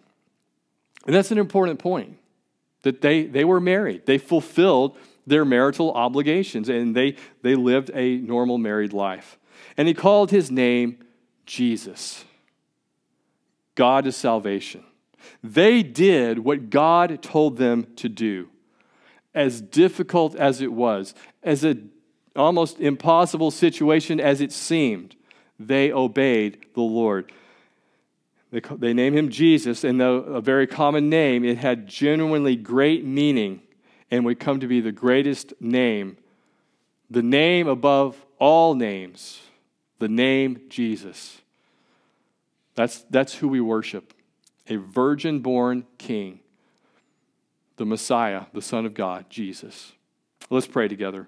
And 1.05 1.17
that's 1.17 1.33
an 1.33 1.39
important 1.39 1.81
point 1.81 2.17
that 2.83 3.01
they, 3.01 3.25
they 3.25 3.45
were 3.45 3.61
married, 3.61 4.07
they 4.07 4.19
fulfilled 4.19 4.97
their 5.27 5.45
marital 5.45 5.93
obligations, 5.93 6.69
and 6.69 6.97
they, 6.97 7.17
they 7.43 7.55
lived 7.55 7.91
a 7.95 8.17
normal 8.19 8.59
married 8.59 8.93
life. 8.93 9.39
And 9.77 9.87
he 9.87 9.95
called 9.95 10.31
his 10.31 10.51
name 10.51 10.99
Jesus. 11.47 12.25
God 13.75 14.07
is 14.07 14.17
salvation. 14.17 14.85
They 15.43 15.83
did 15.83 16.41
what 16.41 16.71
God 16.71 17.23
told 17.23 17.57
them 17.57 17.87
to 17.97 18.09
do 18.09 18.49
as 19.35 19.61
difficult 19.61 20.35
as 20.37 20.61
it 20.61 20.73
was, 20.73 21.15
as 21.43 21.65
an 21.65 21.91
almost 22.37 22.81
impossible 22.81 23.51
situation 23.51 24.21
as 24.21 24.41
it 24.41 24.53
seemed, 24.53 25.17
they 25.59 25.93
obeyed 25.93 26.67
the 26.75 26.83
Lord. 26.83 27.33
They, 28.53 28.61
they 28.61 28.93
name 28.93 29.17
him 29.17 29.31
Jesus, 29.31 29.83
and 29.83 29.99
though 29.99 30.17
a 30.17 30.41
very 30.43 30.67
common 30.67 31.09
name, 31.09 31.43
it 31.45 31.59
had 31.59 31.89
genuinely 31.89 32.55
great 32.55 33.05
meaning 33.05 33.63
and 34.11 34.27
would 34.27 34.39
come 34.39 34.61
to 34.61 34.67
be 34.67 34.81
the 34.81 34.93
greatest 34.93 35.55
name, 35.59 36.19
the 37.11 37.23
name 37.23 37.67
above 37.67 38.23
all 38.39 38.75
names, 38.75 39.41
the 39.99 40.09
name 40.09 40.61
Jesus. 40.69 41.41
That's, 42.75 43.01
that's 43.09 43.35
who 43.35 43.49
we 43.49 43.61
worship 43.61 44.15
a 44.69 44.77
virgin 44.77 45.41
born 45.41 45.85
king 45.99 46.39
the 47.77 47.87
Messiah, 47.87 48.45
the 48.53 48.63
Son 48.63 48.87
of 48.87 48.95
God, 48.95 49.29
Jesus. 49.29 49.93
Let's 50.51 50.69
pray 50.69 50.87
together. 50.87 51.27